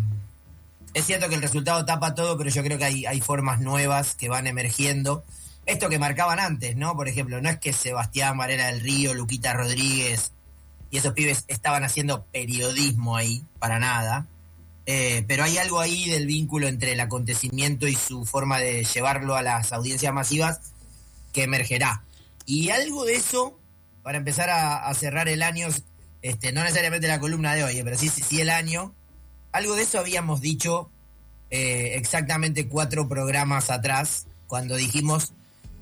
[0.94, 4.14] es cierto que el resultado tapa todo, pero yo creo que hay, hay formas nuevas
[4.14, 5.24] que van emergiendo.
[5.66, 6.96] Esto que marcaban antes, ¿no?
[6.96, 10.34] Por ejemplo, no es que Sebastián Varela del Río, Luquita Rodríguez
[10.92, 14.28] y esos pibes estaban haciendo periodismo ahí, para nada.
[14.86, 19.36] Eh, pero hay algo ahí del vínculo entre el acontecimiento y su forma de llevarlo
[19.36, 20.60] a las audiencias masivas
[21.32, 22.04] que emergerá.
[22.46, 23.60] Y algo de eso,
[24.02, 25.68] para empezar a, cerrar el año,
[26.24, 28.96] este, no necesariamente la columna de hoy, eh, pero sí, el año,
[29.52, 30.90] algo de eso habíamos dicho
[31.52, 35.34] eh, exactamente cuatro programas atrás, cuando dijimos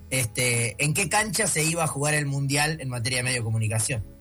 [0.10, 4.17] este, en qué cancha se iba a jugar el Mundial en materia de medio comunicación.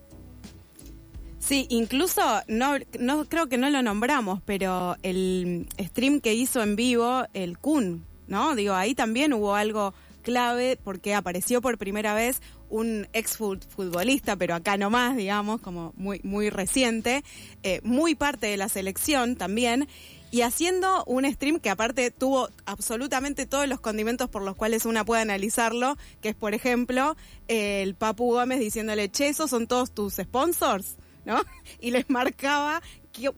[1.47, 6.75] Sí, incluso no, no creo que no lo nombramos, pero el stream que hizo en
[6.75, 8.53] vivo el Kun, ¿no?
[8.53, 14.35] Digo, ahí también hubo algo clave porque apareció por primera vez un ex fut- futbolista,
[14.35, 17.23] pero acá nomás, digamos, como muy, muy reciente,
[17.63, 19.87] eh, muy parte de la selección también,
[20.31, 25.05] y haciendo un stream que aparte tuvo absolutamente todos los condimentos por los cuales una
[25.05, 27.15] puede analizarlo, que es, por ejemplo,
[27.47, 30.97] el Papu Gómez diciéndole, che, esos son todos tus sponsors,
[31.79, 32.81] Y les marcaba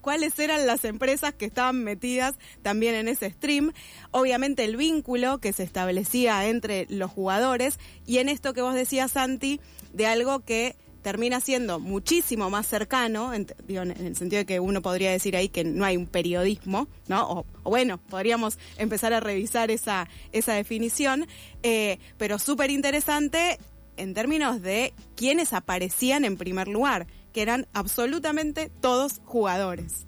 [0.02, 3.71] cuáles eran las empresas que estaban metidas también en ese stream.
[4.12, 9.12] Obviamente el vínculo que se establecía entre los jugadores y en esto que vos decías,
[9.12, 9.60] Santi,
[9.93, 14.82] de algo que termina siendo muchísimo más cercano, en, en, el sentido de que uno
[14.82, 17.45] podría decir ahí que no hay un periodismo, ¿no?
[17.63, 21.25] O, bueno, podríamos empezar a revisar esa, esa definición,
[21.63, 23.60] eh, pero súper interesante
[23.95, 30.08] en términos de quiénes aparecían en primer lugar, que eran absolutamente todos jugadores.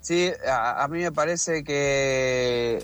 [0.00, 2.82] Sí, a, mí me parece que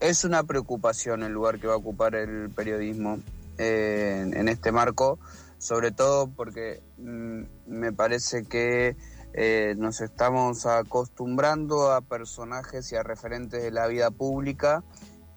[0.00, 3.18] es una preocupación el lugar que va a ocupar el periodismo
[3.58, 5.18] eh, en, este marco,
[5.58, 8.96] sobre todo porque mm, me parece que
[9.34, 14.82] eh, nos estamos acostumbrando a personajes y a referentes de la vida pública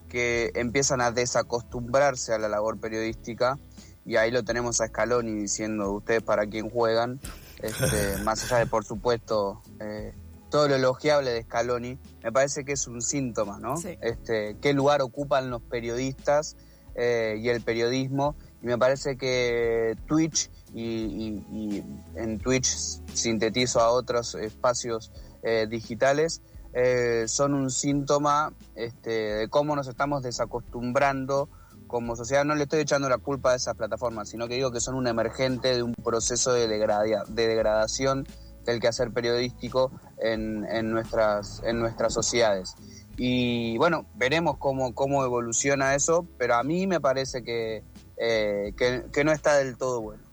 [0.08, 3.60] que empiezan a desacostumbrarse a la labor periodística
[4.06, 7.20] y ahí lo tenemos a Scaloni diciendo ustedes para quién juegan,
[7.62, 10.14] este, más allá de por supuesto eh,
[10.50, 13.76] todo lo elogiable de Scaloni, me parece que es un síntoma, ¿no?
[14.02, 16.56] Este, qué lugar ocupan los periodistas
[16.96, 18.36] eh, y el periodismo.
[18.62, 21.84] Y me parece que Twitch, y,
[22.16, 22.68] en Twitch
[23.14, 25.12] sintetizo a otros espacios
[25.44, 26.42] eh, digitales,
[26.74, 31.50] eh, son un síntoma este, de cómo nos estamos desacostumbrando
[31.88, 32.46] como sociedad.
[32.46, 35.08] No le estoy echando la culpa a esas plataformas, sino que digo que son un
[35.08, 38.28] emergente de un proceso de, de degradación
[38.66, 42.76] del quehacer periodístico en, en, nuestras, en nuestras sociedades.
[43.18, 47.84] Y bueno, veremos cómo, cómo evoluciona eso, pero a mí me parece que,
[48.18, 50.24] eh, que, no está del todo bueno.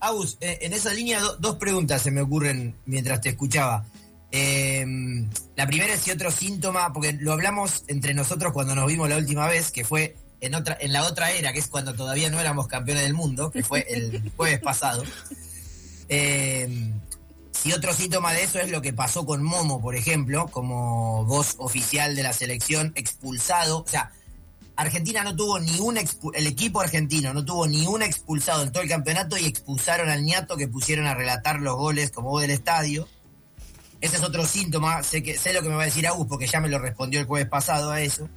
[0.00, 3.84] Agus, eh, en esa línea dos preguntas se me ocurren mientras te escuchaba.
[4.30, 9.08] Em, la primera es si otro síntoma, porque lo hablamos entre nosotros cuando nos vimos
[9.08, 12.30] la última vez, que fue en, otra, en la otra era, que es cuando todavía
[12.30, 15.02] no éramos campeones del mundo, que fue el jueves pasado.
[16.08, 16.92] Eh,
[17.64, 21.54] y otro síntoma de eso es lo que pasó con Momo, por ejemplo, como voz
[21.56, 23.78] oficial de la selección expulsado.
[23.78, 24.12] O sea,
[24.76, 28.82] Argentina no tuvo ni un el equipo argentino no tuvo ni un expulsado en todo
[28.82, 32.50] el campeonato y expulsaron al ñato que pusieron a relatar los goles como voz del
[32.50, 33.08] estadio.
[34.00, 36.46] Ese es otro síntoma, sé que sé lo que me va a decir Agus porque
[36.46, 38.28] ya me lo respondió el jueves pasado a eso.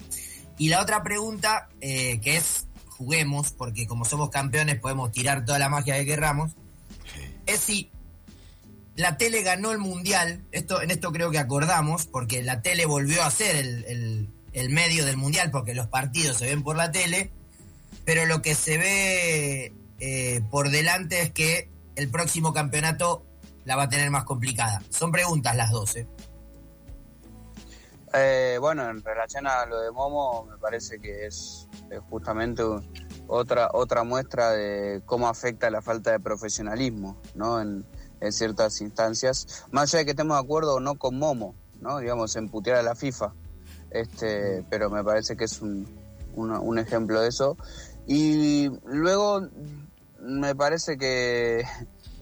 [0.57, 5.59] Y la otra pregunta, eh, que es juguemos, porque como somos campeones podemos tirar toda
[5.59, 6.53] la magia que querramos,
[7.45, 7.91] es si
[8.95, 13.23] la tele ganó el mundial, esto, en esto creo que acordamos, porque la tele volvió
[13.23, 14.29] a ser el,
[14.69, 17.29] medio del mundial, porque los partidos se ven por la tele,
[18.05, 23.23] pero lo que se ve eh, por delante es que el próximo campeonato
[23.65, 24.81] la va a tener más complicada.
[24.89, 25.95] Son preguntas las dos.
[28.13, 28.57] ¿Eh?
[28.59, 31.67] Bueno, en relación a lo de Momo, me parece que es,
[32.09, 32.63] justamente
[33.27, 37.61] otra, otra muestra de cómo afecta la falta de profesionalismo ¿no?
[37.61, 37.85] en,
[38.21, 41.99] en ciertas instancias, más allá de que estemos de acuerdo o no con Momo, ¿no?
[41.99, 43.33] digamos, en putear a la FIFA,
[43.91, 45.87] este, pero me parece que es un,
[46.35, 47.57] un ejemplo de eso.
[48.05, 49.47] Y luego
[50.19, 51.63] me parece que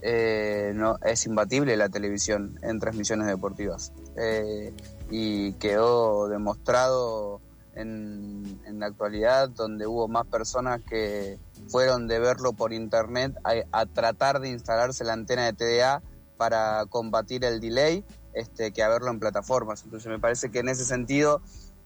[0.01, 3.91] eh, no, es imbatible la televisión en transmisiones deportivas.
[4.17, 4.73] Eh,
[5.09, 7.41] y quedó demostrado
[7.75, 11.37] en, en, la actualidad, donde hubo más personas que
[11.67, 16.01] fueron de verlo por internet a, tratar de instalarse la antena de TDA
[16.37, 19.83] para combatir el delay este, que a verlo en plataformas.
[19.83, 21.41] Entonces me parece que en ese sentido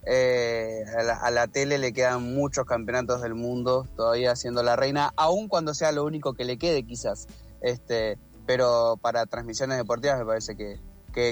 [0.05, 0.83] eh,
[1.21, 5.73] a, la, tele le quedan muchos campeonatos del mundo todavía siendo la reina, aun cuando
[5.73, 7.27] sea lo único que le quede quizás.
[7.61, 10.79] Este, pero para transmisiones deportivas me parece que,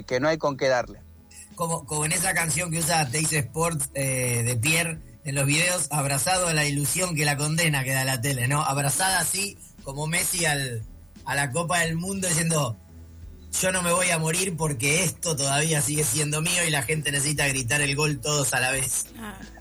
[0.03, 1.01] que, no hay con qué darle.
[1.57, 5.87] Como, como en esa canción que usa Teis Sports eh, de Pierre, en los videos
[5.89, 8.61] abrazado a la ilusión que la condena que da la tele, ¿no?
[8.61, 10.83] Abrazada así como Messi al,
[11.25, 12.77] a la Copa del Mundo diciendo,
[13.59, 17.11] yo no me voy a morir porque esto todavía sigue siendo mío y la gente
[17.11, 19.07] necesita gritar el gol todos a la vez.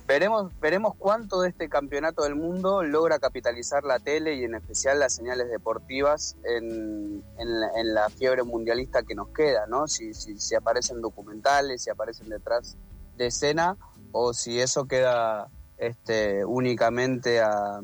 [0.07, 5.01] Veremos, veremos cuánto de este campeonato del mundo logra capitalizar la tele y en especial
[5.01, 9.88] las señales deportivas en, la, fiebre mundialista que nos queda, ¿no?
[9.88, 12.77] Si, si, si aparecen documentales, si aparecen detrás
[13.16, 13.77] de escena
[14.12, 17.81] o si eso queda este, únicamente a,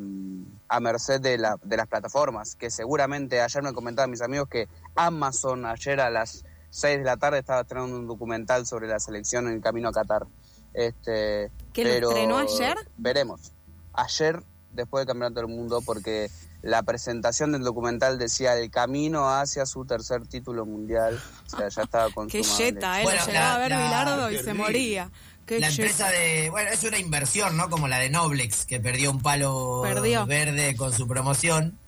[0.81, 6.01] merced de, de las plataformas, que seguramente ayer me comentaban mis amigos que Amazon ayer
[6.01, 9.61] a las 6 de la tarde estaba estrenando un documental sobre la selección en el
[9.61, 10.27] camino a Qatar.
[10.75, 12.77] Este, ¿Que lo estrenó ayer?
[12.97, 13.53] Veremos.
[13.93, 16.31] Ayer, después del Campeonato del Mundo, porque
[16.63, 21.21] la presentación del documental decía el camino hacia su tercer título mundial.
[21.47, 24.55] O sea, ya estaba con Qué yeta, él bueno, llegaba a ver Bilardo y se
[24.55, 25.11] moría
[25.49, 26.51] la empresa de.
[26.51, 27.69] Bueno, es una inversión, ¿no?
[27.69, 31.79] Como la de Noblex, que perdió un palo verde con su promoción.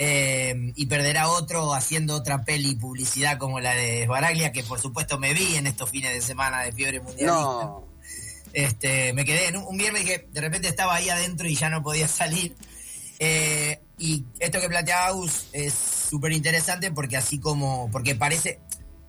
[0.00, 5.18] Eh, y perderá otro haciendo otra peli publicidad como la de Baraglia, que por supuesto
[5.18, 7.70] me vi en estos fines de semana de fiebre mundialista.
[8.58, 11.80] Este, me quedé en un, viernes que de repente estaba ahí adentro y ya no
[11.80, 12.56] podía salir.
[13.20, 18.58] Eh, y esto que planteaba Agus es súper interesante porque así como, porque parece,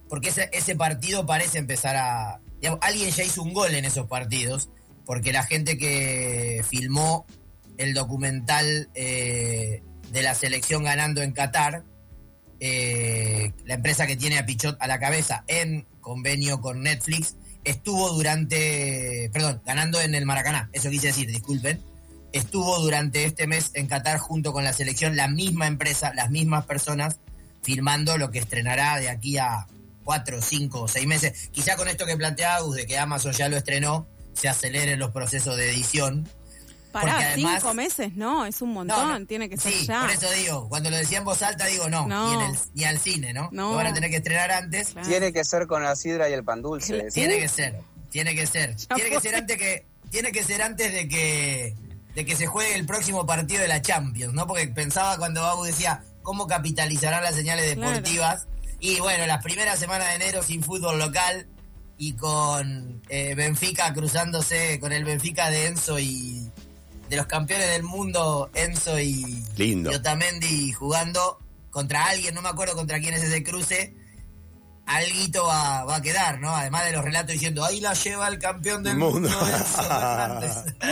[0.08, 2.41] porque ese, partido parece empezar a,
[2.82, 4.70] alguien ya hizo un gol en esos partidos,
[5.04, 7.26] porque la gente que filmó
[7.80, 9.82] el documental eh,
[10.12, 11.84] de la selección ganando en Qatar,
[12.60, 18.10] eh, la empresa que tiene a Pichot a la cabeza en convenio con Netflix, estuvo
[18.10, 21.82] durante, perdón, ganando en el Maracaná, eso quise decir, disculpen,
[22.32, 26.66] estuvo durante este mes en Qatar junto con la selección, la misma empresa, las mismas
[26.66, 27.20] personas,
[27.62, 29.68] filmando lo que estrenará de aquí a
[30.03, 31.49] cuatro, cinco seis meses.
[31.51, 35.12] Quizá con esto que plantea Agus de que Amazon ya lo estrenó, se aceleren los
[35.12, 36.28] procesos de edición.
[36.92, 39.26] Para Porque además- cinco meses, no, es un montón, No, no.
[39.28, 40.02] tiene que ser sí, ya.
[40.02, 42.30] por eso digo, cuando lo decía en voz alta digo no, No.
[42.30, 43.50] Ni, en el- ni al cine, ¿no?
[43.52, 43.70] No.
[43.72, 44.90] Lo van a tener que estrenar antes.
[44.90, 45.08] Claro.
[45.08, 47.10] Tiene que ser con la sidra y el pan dulce.
[47.12, 47.80] Tiene que ser,
[48.10, 48.76] tiene que ser.
[48.76, 51.76] Ya tiene que ser antes que, tiene que ser antes de que
[52.16, 54.48] de que se juegue el próximo partido de la Champions, ¿no?
[54.48, 57.92] Porque pensaba cuando Babu decía cómo capitalizarán las señales Claro.
[57.92, 58.48] deportivas.
[58.80, 61.48] Y bueno, las primeras semanas de enero sin fútbol local
[62.00, 66.49] y con eh, Benfica cruzándose, con el Benfica de Enzo y
[67.10, 69.91] de los campeones del mundo, Enzo y, Lindo.
[69.91, 71.39] y Otamendi jugando
[71.70, 73.93] contra alguien, no me acuerdo contra quién es ese cruce,
[74.90, 76.56] alguito va, va a quedar, ¿no?
[76.56, 79.30] Además de los relatos diciendo, ahí la lleva el campeón del Mundo.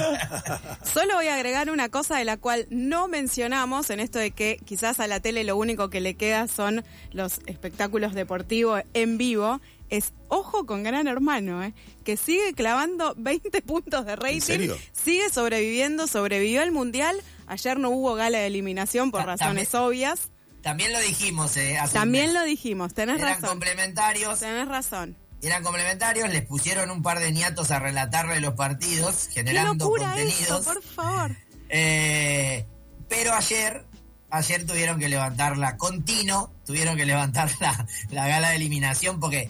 [0.84, 4.60] Solo voy a agregar una cosa de la cual no mencionamos en esto de que
[4.66, 9.60] quizás a la tele lo único que le queda son los espectáculos deportivos en vivo.
[9.90, 11.74] Es ojo con Gran Hermano, ¿eh?
[12.04, 14.42] que sigue clavando 20 puntos de rating.
[14.42, 14.78] serio?
[14.92, 17.22] Sigue sobreviviendo, sobrevivió al Mundial.
[17.48, 20.30] Ayer no hubo gala de eliminación por razones obvias.
[20.68, 23.50] También lo dijimos, eh, hace También lo dijimos, tenés Eran razón.
[23.52, 25.16] complementarios, Tenés razón.
[25.42, 30.14] eran complementarios, les pusieron un par de niatos a relatarle los partidos, ¡Qué generando locura
[30.20, 30.66] eso, contenidos.
[30.66, 31.32] por favor!
[31.70, 32.66] Eh,
[33.08, 33.86] pero ayer,
[34.30, 39.50] ayer tuvieron que levantarla con Tino, tuvieron que levantar la, la gala de eliminación porque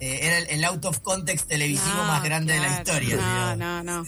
[0.00, 3.16] eh, era el, el out of context televisivo No, más grande de la historia.
[3.16, 3.22] No,
[3.54, 3.58] digamos.
[3.58, 4.06] no, no.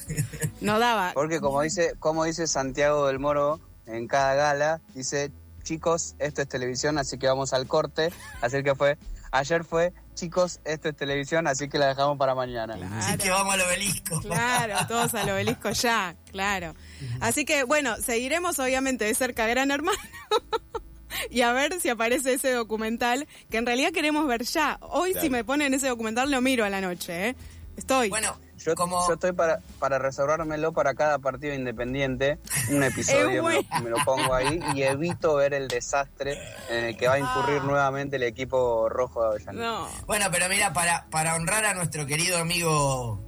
[0.60, 1.12] No daba.
[1.14, 5.30] Porque como dice, como dice Santiago del Moro en cada gala, dice,
[5.64, 8.12] chicos, esto es televisión, así que vamos al corte.
[8.40, 8.96] Así que fue,
[9.32, 12.78] ayer fue, chicos, esto es televisión, así que la dejamos para mañana.
[12.98, 14.20] Así que vamos al obelisco.
[14.20, 16.74] Claro, todos al obelisco ya, claro.
[17.20, 19.98] Así que bueno, seguiremos obviamente de cerca Gran Hermano
[21.30, 24.78] y a ver si aparece ese documental que en realidad queremos ver ya.
[24.80, 27.36] Hoy si me ponen ese documental lo miro a la noche, ¿eh?
[27.76, 28.08] Estoy.
[28.08, 32.38] Bueno, Yo, como yo estoy para, para reservármelo para cada partido independiente,
[32.70, 36.38] un episodio me, lo, me lo pongo ahí y evito ver el desastre
[36.70, 37.66] en el que va a incurrir Ah.
[37.66, 39.66] nuevamente el equipo rojo de Avellaneda.
[39.66, 39.88] no.
[40.06, 43.20] Bueno, pero mira, para, para honrar a nuestro querido amigo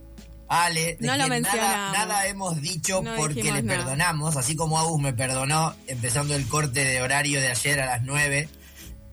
[0.49, 3.79] Ale, de No lo quien nada, hemos dicho No porque le nada.
[3.81, 8.03] perdonamos, así como Agus me perdonó empezando el corte de horario de ayer a las
[8.03, 8.49] 9.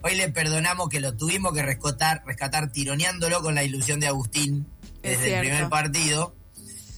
[0.03, 4.67] Hoy le perdonamos que lo tuvimos que rescatar, rescatar tironeándolo con la ilusión de Agustín
[5.03, 6.35] Es desde el primer partido.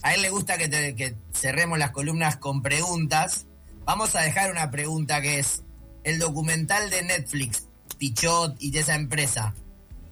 [0.02, 3.48] A él le gusta que, te- que cerremos las columnas con preguntas.
[3.86, 5.64] Vamos a dejar una pregunta que es,
[6.04, 9.54] el documental de Netflix, Pichot y de esa empresa,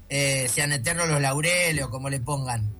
[0.09, 2.73] eh, sean eternos los laureles o como le pongan,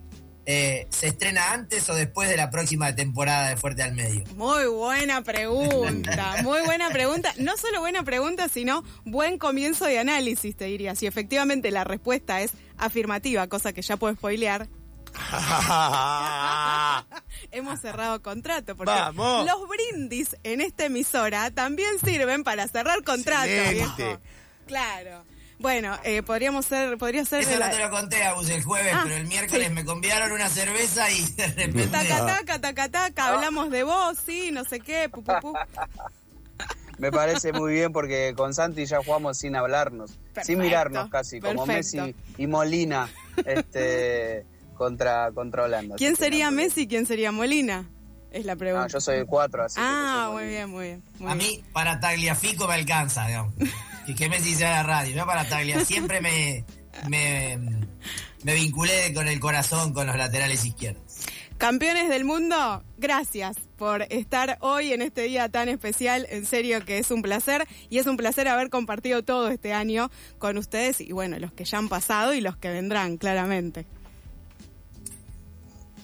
[0.46, 4.24] eh, ¿se estrena antes o después de la próxima temporada de Fuerte al Medio?
[4.36, 7.32] Muy buena pregunta, muy buena pregunta.
[7.38, 10.94] No solo buena pregunta, sino buen comienzo de análisis, te diría.
[10.96, 14.68] Si efectivamente la respuesta es afirmativa, cosa que ya puedo spoilear,
[17.50, 18.76] hemos cerrado contrato.
[18.76, 19.46] Porque ¡Vamos!
[19.46, 24.20] los brindis en esta emisora también sirven para cerrar contrato, viejo.
[24.66, 25.24] Claro.
[25.58, 27.42] Bueno, eh, podríamos ser, podría ser...
[27.42, 29.72] Eso no te lo conté, Agus, el jueves, Ah, pero el miércoles sí.
[29.72, 31.86] me convidaron una cerveza y de repente...
[31.86, 35.54] Taca, taca, taca, taca, hablamos de vos, sí, no sé qué, pu, pu, pu.
[36.98, 41.40] Me parece muy bien porque con Santi ya jugamos sin hablarnos, Perfecto, sin mirarnos casi,
[41.40, 42.04] como perfecto.
[42.04, 43.08] Messi y Molina
[43.44, 45.96] este, contra, contra Holanda.
[45.96, 47.88] ¿Quién sería no, Messi y quién sería Molina?
[48.30, 48.86] Es la pregunta.
[48.86, 51.02] Ah, yo soy el 4, así Ah, muy bien, muy bien.
[51.18, 51.48] muy A bien.
[51.48, 53.54] mí, para Tagliafico me alcanza, digamos.
[54.06, 55.14] Que, que Messi sea la radio.
[55.14, 56.64] Yo para Taglia siempre me,
[57.08, 57.58] me,
[58.42, 61.02] me vinculé con el corazón con los laterales izquierdos.
[61.58, 66.26] Campeones del mundo, gracias por estar hoy en este día tan especial.
[66.28, 70.10] En serio que es un placer y es un placer haber compartido todo este año
[70.38, 73.86] con ustedes y bueno, los que ya han pasado y los que vendrán, claramente.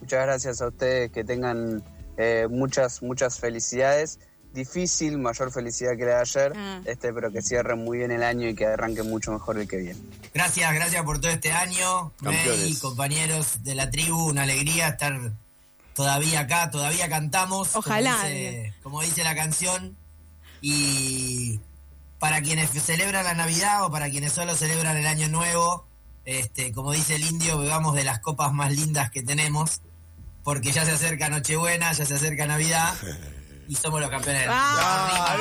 [0.01, 1.83] Muchas gracias a ustedes, que tengan
[2.17, 4.19] eh, muchas, muchas felicidades.
[4.53, 6.81] Difícil, mayor felicidad que la de ayer, Ah.
[6.85, 9.77] este, pero que cierren muy bien el año y que arranquen mucho mejor el que
[9.77, 10.01] viene.
[10.35, 12.13] Gracias, gracias por todo este año.
[12.21, 15.33] May, compañeros de la tribu, una alegría estar
[15.95, 17.77] todavía acá, todavía cantamos.
[17.77, 19.97] Ojalá, Como dice, como dice la canción,
[20.63, 21.59] Y
[22.19, 25.87] para quienes celebran la Navidad o para quienes solo celebran el Año Nuevo,
[26.27, 29.81] este, como dice el indio, bebamos de las copas más lindas que tenemos,
[30.51, 32.93] porque ya se acerca Nochebuena, ya se acerca Navidad
[33.69, 34.65] y somos los campeones del mundo.
[34.83, 35.37] Ah.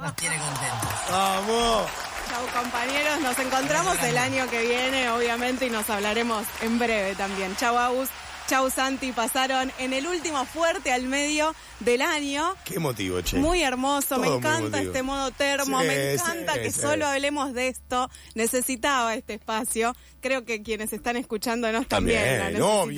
[0.00, 0.90] Nos tiene contentos.
[1.10, 1.90] ¡Vamos!
[2.30, 7.54] Chau compañeros, nos encontramos el año que viene, obviamente, y nos hablaremos en breve también.
[7.56, 8.08] Chau Agus,
[8.48, 12.54] chau Santi, pasaron en el último fuerte al medio del año.
[12.64, 13.36] Qué motivo, che.
[13.36, 16.80] Muy hermoso, Todo me encanta este modo termo, Sí, me encanta sí, que sí.
[16.80, 18.08] solo hablemos de esto.
[18.34, 19.94] Necesitaba este espacio.
[20.22, 22.94] Creo que quienes están escuchándonos también, También, lo obvio.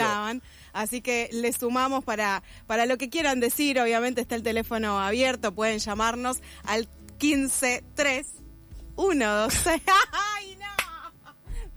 [0.72, 3.78] Así que le sumamos para, para lo que quieran decir.
[3.80, 8.26] Obviamente está el teléfono abierto, pueden llamarnos al 153
[8.96, 9.82] 126.
[10.12, 10.66] ¡Ay, no!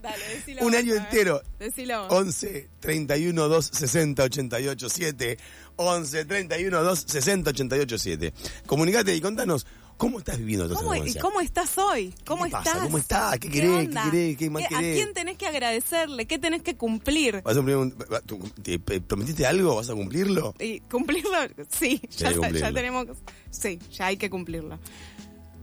[0.02, 0.62] Dale, decilo.
[0.64, 1.42] Un vos, año entero.
[1.60, 2.08] Decilo.
[2.08, 2.12] vos.
[2.12, 5.38] 11 31 2 60 88 7.
[5.76, 8.34] 11 31 2 60 88 7.
[8.66, 9.66] Comunicate y contanos
[9.98, 12.14] cómo estás viviendo toda ¿Cómo, esta ¿Y cómo estás hoy?
[12.26, 12.60] ¿Cómo pasa?
[12.70, 12.84] estás?
[12.84, 13.40] ¿Cómo estás?
[13.40, 13.70] ¿Qué querés?
[13.72, 14.04] ¿Qué onda?
[14.12, 14.38] querés?
[14.38, 14.96] ¿Qué más ¿A querés?
[14.96, 16.26] quién tenés que agradecerle?
[16.26, 17.42] ¿Qué tenés que cumplir?
[17.44, 19.76] ¿Vas a cumplir un- va- tú- ¿Te te prometiste algo?
[19.76, 20.54] ¿Vas a cumplirlo?
[20.60, 21.38] ¿Y cumplirlo?
[21.70, 22.68] Sí, ya, que cumplirlo.
[22.70, 23.08] ya tenemos.
[23.50, 24.78] Sí, ya hay que cumplirlo.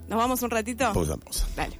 [0.09, 0.93] ¿Nos vamos un ratito?
[0.93, 1.47] Pausa, pausa.
[1.57, 1.79] Dale.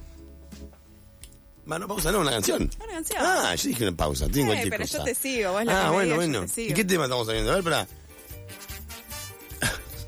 [1.65, 2.69] Bueno, pausa, no, una canción.
[2.83, 3.19] Una canción.
[3.23, 4.97] Ah, yo dije una pausa, Eh, cualquier pero cosa.
[4.99, 6.45] yo te sigo, vos la Ah, bueno, bueno.
[6.57, 7.51] ¿Y qué tema estamos saliendo?
[7.51, 7.87] A ver, para.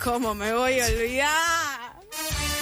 [0.04, 1.83] ¿Cómo me voy a olvidar?
[2.16, 2.53] Yeah.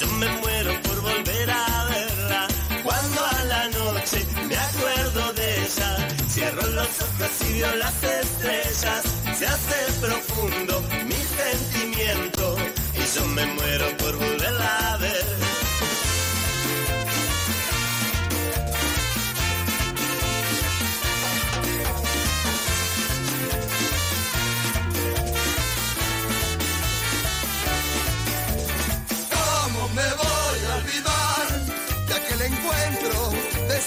[0.00, 2.48] Yo me muero por volver a verla.
[2.82, 9.02] Cuando a la noche me acuerdo de ella, cierro los ojos y veo las estrellas.
[9.38, 12.56] Se hace profundo mi sentimiento.
[12.94, 15.43] Y yo me muero por volverla a ver.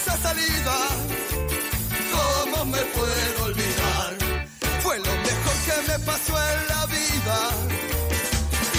[0.02, 0.76] Esa salida?
[2.14, 4.10] ¿Cómo me puedo olvidar?
[4.82, 7.36] Fue lo mejor que me pasó en la vida.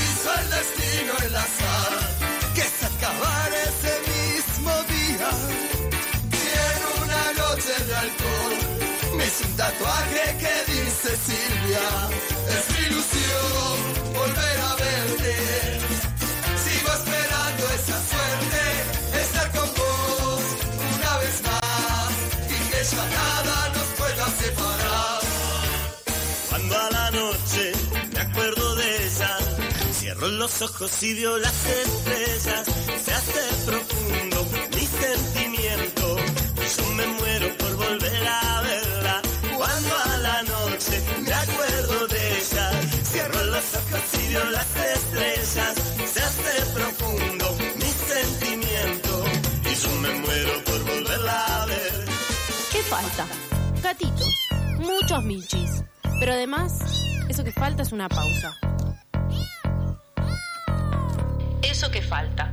[0.04, 1.94] Hizo el destino el azar,
[2.56, 5.30] que se acabara ese mismo día.
[6.42, 8.56] Y en una noche de alcohol,
[9.18, 11.88] me hice un tatuaje que dice Silvia.
[12.56, 13.76] Es mi ilusión
[14.14, 15.19] volver a verte.
[26.50, 27.72] Cuando a la noche
[28.14, 29.38] me acuerdo de ella,
[29.94, 32.66] cierro los ojos y veo las estrellas.
[33.06, 34.46] Se hace profundo
[34.76, 36.16] mi sentimiento.
[36.78, 39.22] Yo me muero por volver a verla.
[39.58, 42.72] Cuando a la noche me acuerdo de ella,
[43.12, 45.74] cierro los ojos y veo las estrellas.
[46.14, 49.24] Se hace profundo mi sentimiento.
[49.66, 52.06] Y yo me muero por volverla a ver.
[52.72, 53.26] ¿Qué falta?
[53.82, 54.19] Gatitos,
[54.80, 55.84] muchos michis.
[56.20, 56.80] Pero además,
[57.30, 58.58] eso que falta es una pausa.
[61.62, 62.52] Eso que falta.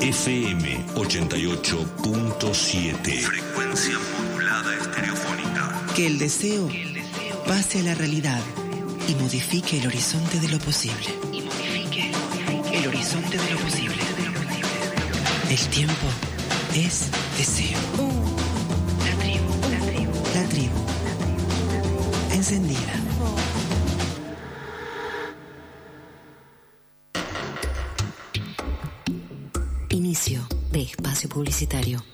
[0.00, 3.20] FM 88.7.
[3.20, 5.82] Frecuencia modulada estereofónica.
[5.94, 6.68] Que el deseo
[7.46, 8.40] pase a la realidad
[9.08, 11.14] y modifique el horizonte de lo posible.
[11.32, 12.12] Y modifique
[12.72, 14.02] el horizonte de lo posible.
[15.50, 16.06] El tiempo
[16.78, 17.78] es deseo.
[19.04, 20.12] La tribu, la tribu.
[20.34, 20.74] La tribu.
[22.32, 22.94] Encendida.
[29.90, 32.04] Inicio de espacio publicitario.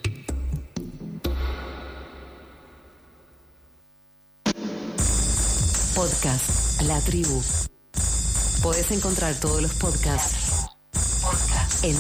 [5.95, 7.43] Podcast La Tribu.
[8.62, 10.67] Podés encontrar todos los podcasts
[11.83, 11.97] en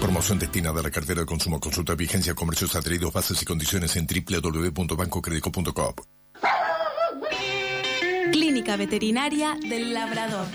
[0.00, 1.60] Promoción destinada a la cartera de consumo.
[1.60, 6.00] Consulta vigencia, comercios adheridos, bases y condiciones en www.bancocredico.coop.
[8.32, 10.46] Clínica Veterinaria del Labrador.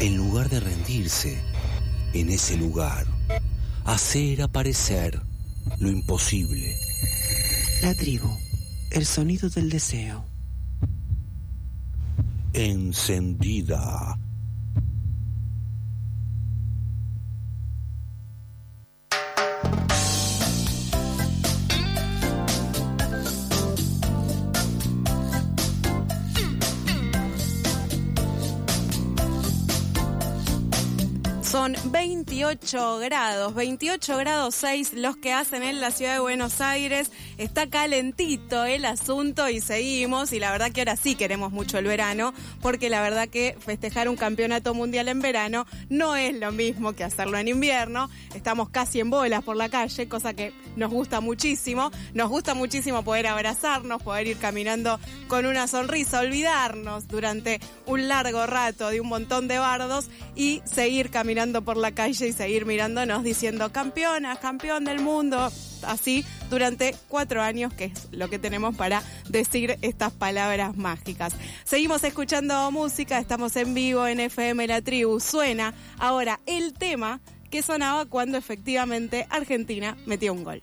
[0.00, 1.38] en lugar de rendirse,
[2.12, 3.06] en ese lugar,
[3.84, 5.20] hacer aparecer
[5.78, 6.76] lo imposible.
[7.82, 8.36] La tribu,
[8.90, 10.24] el sonido del deseo.
[12.52, 14.18] Encendida.
[32.34, 37.12] 28 grados, 28 grados 6 los que hacen en la ciudad de Buenos Aires.
[37.38, 40.32] Está calentito el asunto y seguimos.
[40.32, 44.08] Y la verdad que ahora sí queremos mucho el verano, porque la verdad que festejar
[44.08, 48.10] un campeonato mundial en verano no es lo mismo que hacerlo en invierno.
[48.34, 51.92] Estamos casi en bolas por la calle, cosa que nos gusta muchísimo.
[52.14, 58.44] Nos gusta muchísimo poder abrazarnos, poder ir caminando con una sonrisa, olvidarnos durante un largo
[58.44, 63.22] rato de un montón de bardos y seguir caminando por la calle y seguir mirándonos
[63.22, 65.50] diciendo campeona, campeón del mundo.
[65.82, 71.34] Así durante cuatro años, que es lo que tenemos para decir estas palabras mágicas.
[71.64, 75.20] Seguimos escuchando música, estamos en vivo en FM La Tribu.
[75.20, 77.20] Suena ahora el tema
[77.50, 80.62] que sonaba cuando efectivamente Argentina metió un gol.